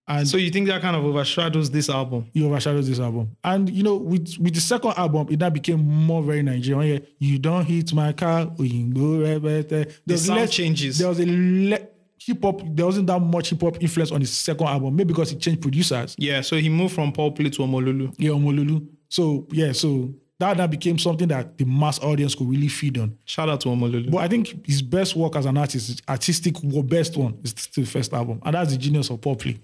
[0.07, 2.27] and So you think that kind of overshadows this album?
[2.35, 3.37] he overshadows this album.
[3.43, 6.95] And you know, with with the second album, it now became more very Nigerian.
[6.95, 8.47] Yeah, you don't hit my car.
[8.57, 9.87] The
[10.17, 10.99] sound changes.
[10.99, 11.89] There was a le-
[12.19, 12.61] hip hop.
[12.65, 14.95] There wasn't that much hip hop influence on his second album.
[14.97, 16.15] Maybe because he changed producers.
[16.19, 18.15] Yeah, so he moved from Paul Play to Omololu.
[18.19, 18.87] Yeah, Omololu.
[19.09, 23.17] So yeah, so that now became something that the mass audience could really feed on.
[23.25, 24.11] Shout out to Omololu.
[24.11, 27.91] But I think his best work as an artist, artistic best one, is still the
[27.91, 29.59] first album, and that's the genius of Paul Play.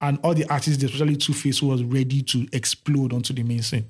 [0.00, 3.86] And all the artists, especially Tuface, was ready to explode onto the main scene.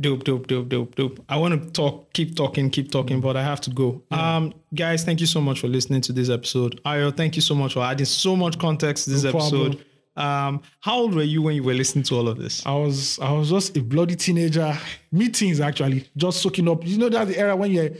[0.00, 1.22] Dope, dope, dope, dope, dope.
[1.28, 4.02] I want to talk, keep talking, keep talking, but I have to go.
[4.10, 6.80] Um, guys, thank you so much for listening to this episode.
[6.86, 9.84] Ayo, thank you so much for adding so much context to this No episode.
[10.16, 12.64] Um, how old were you when you were listening to all of this?
[12.66, 14.76] I was I was just a bloody teenager.
[15.12, 16.86] Meetings actually, just soaking up.
[16.86, 17.90] You know that's the era when you're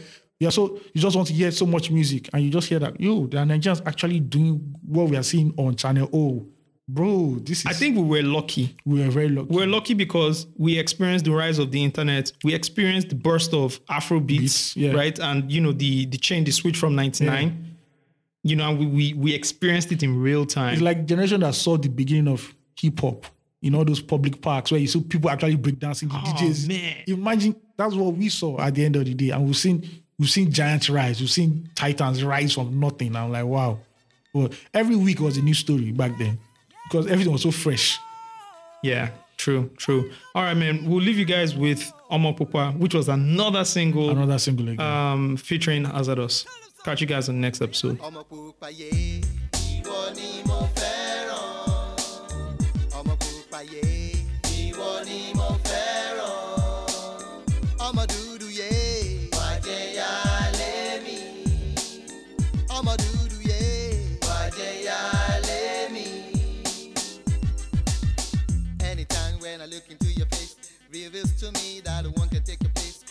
[0.41, 2.99] you're so you just want to hear so much music and you just hear that
[2.99, 6.47] yo, the Nigerians actually doing what we are seeing on channel O.
[6.87, 8.75] Bro, this is I think we were lucky.
[8.83, 9.47] we were very lucky.
[9.49, 12.31] We were lucky because we experienced the rise of the internet.
[12.43, 14.93] We experienced the burst of Afro beats, Beats, yeah.
[14.93, 15.17] right?
[15.19, 17.77] And you know the the change, the switch from ninety nine.
[18.43, 20.73] You know, and we, we we experienced it in real time.
[20.73, 23.27] It's like generation that saw the beginning of hip hop
[23.61, 26.65] in all those public parks where you see people actually break dancing, the DJs.
[26.65, 26.95] Oh, man.
[27.07, 29.29] Imagine that's what we saw at the end of the day.
[29.29, 29.87] And we've seen
[30.21, 33.15] we've seen giants rise, we've seen titans rise from nothing.
[33.15, 33.79] I'm like, wow.
[34.33, 36.37] But every week was a new story back then.
[36.83, 37.97] Because everything was so fresh.
[38.83, 40.11] Yeah, true, true.
[40.35, 40.85] All right, man.
[40.89, 44.79] We'll leave you guys with Omo Pupa, which was another single Another single again.
[44.79, 46.45] um, featuring Azadus.
[46.83, 47.99] Catch you guys on the next episode.
[71.21, 73.03] Reveals to me that one can take your place.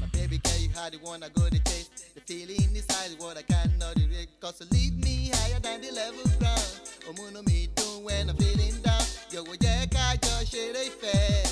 [0.00, 1.90] My baby girl, you had the one I go to chase.
[2.14, 4.28] The feeling inside what I cannot erase.
[4.40, 6.80] Cause you lead me higher than the level ground.
[7.08, 9.02] Omuno oh, me do when I'm feeling down.
[9.30, 11.46] Yo, wo jẹ́ ká jọ ṣeré ìfẹ́.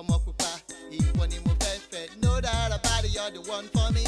[0.00, 0.50] Ọmọ pupa,
[0.90, 2.22] ìwọ ni mo fẹ́ fẹ́.
[2.22, 4.04] No doubt about it, you're the one for me.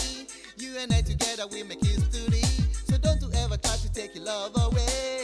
[0.59, 2.43] You and I together, we make history.
[2.89, 5.20] So don't you ever try to take your love away.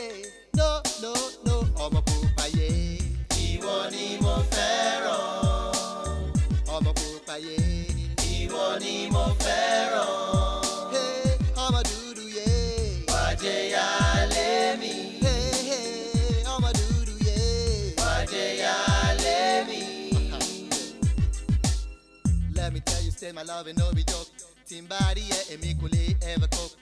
[23.33, 24.29] Me tell you, stay my love and no be joke.
[24.69, 26.73] Timbari, yeah, kò lè ever cope.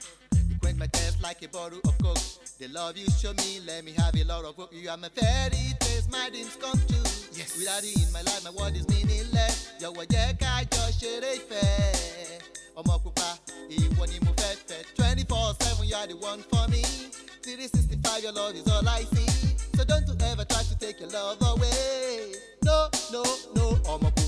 [0.48, 2.18] You quench my thirst like a bottle of coke.
[2.58, 4.72] The love you show me, let me have a lot of hope.
[4.72, 7.02] You are my fairy tales, my dreams come true.
[7.32, 7.56] Yes.
[7.58, 9.72] Without you in my life, my world is meaningless.
[9.80, 12.40] Yo Jọ̀wọ́ jẹ́ ká jọ ṣeré ìfẹ́.
[12.76, 13.38] Ọmọ pupa,
[13.70, 14.84] ìwọ ni mo fẹ́ fẹ́.
[14.96, 16.82] Twenty four seven, you are the one for me.
[17.42, 19.28] Three sixty five, your love is all I see.
[19.76, 22.34] So don't you ever try to take your love away.
[22.62, 23.22] No, no,
[23.56, 24.23] no, ọmọ pupa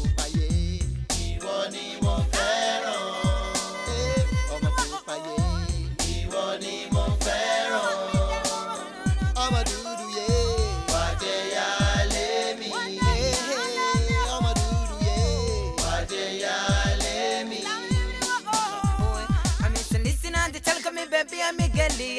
[1.73, 3.26] ni mo fẹ́ràn.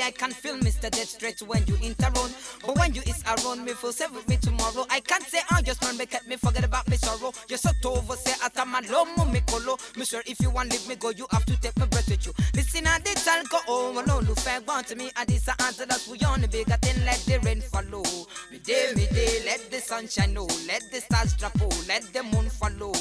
[0.08, 0.90] I can feel Mr.
[0.90, 2.34] Death straight when you interrupt.
[2.66, 4.86] But when you is around me, feel safe with me tomorrow.
[4.90, 7.34] I can't say I just run make me forget about me sorrow.
[7.50, 9.76] You're so over, say I tell my low me colo.
[10.06, 12.32] sure if you want leave me go, you have to take my breath with you.
[12.54, 15.12] Listen, I did tell go oh alone, look fair want to me.
[15.18, 18.04] I this answer that we on the bigger thing, let the rain follow.
[18.50, 22.24] Me day, me day, let the sunshine know, let the stars drop, oh, let the
[22.24, 22.94] moon follow.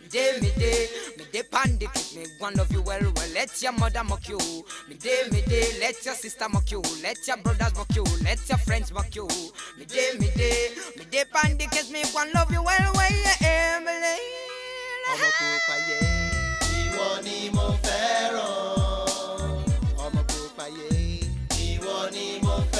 [0.00, 0.88] Me day, me day,
[1.18, 4.38] me day, pandemic, me one of you well, well, let your mother mock you.
[4.88, 6.80] Me day, me day, let your sister mock you.
[7.02, 8.04] Let your brothers mock you.
[8.22, 9.26] Let your friends mock you.
[9.76, 13.10] Me day, me day, me day pandy kiss me one love you well way,
[13.42, 14.18] Emily.
[15.12, 15.98] Ọmọ pupa yẹ.
[16.80, 18.38] Ìwọ ni mo fẹ́ràn.
[20.04, 20.88] Ọmọ pupa yẹ.
[21.68, 22.73] Ìwọ ni mo fẹ́ràn.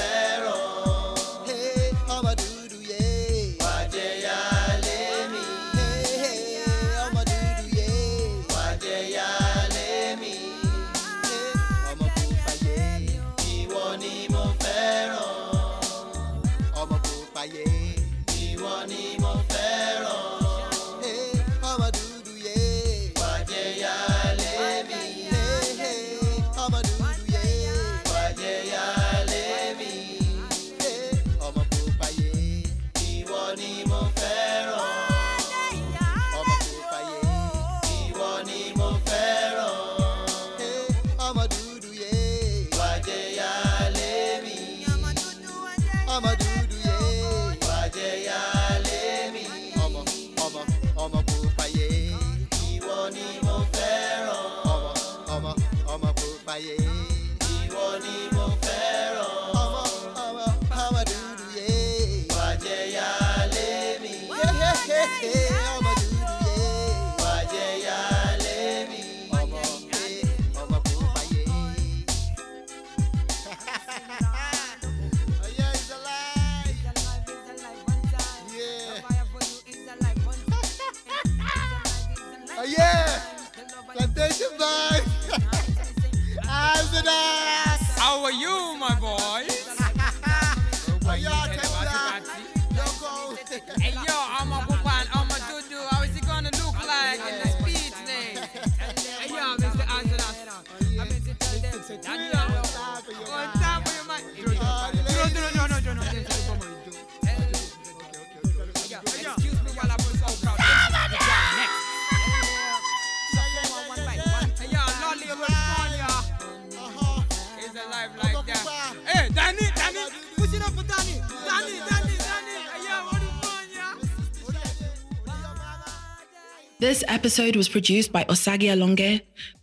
[127.05, 129.21] This episode was produced by Osagie Alonge,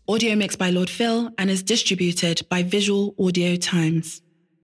[0.08, 4.22] audio mixed by Lord Phil, and is distributed by Visual Audio Times.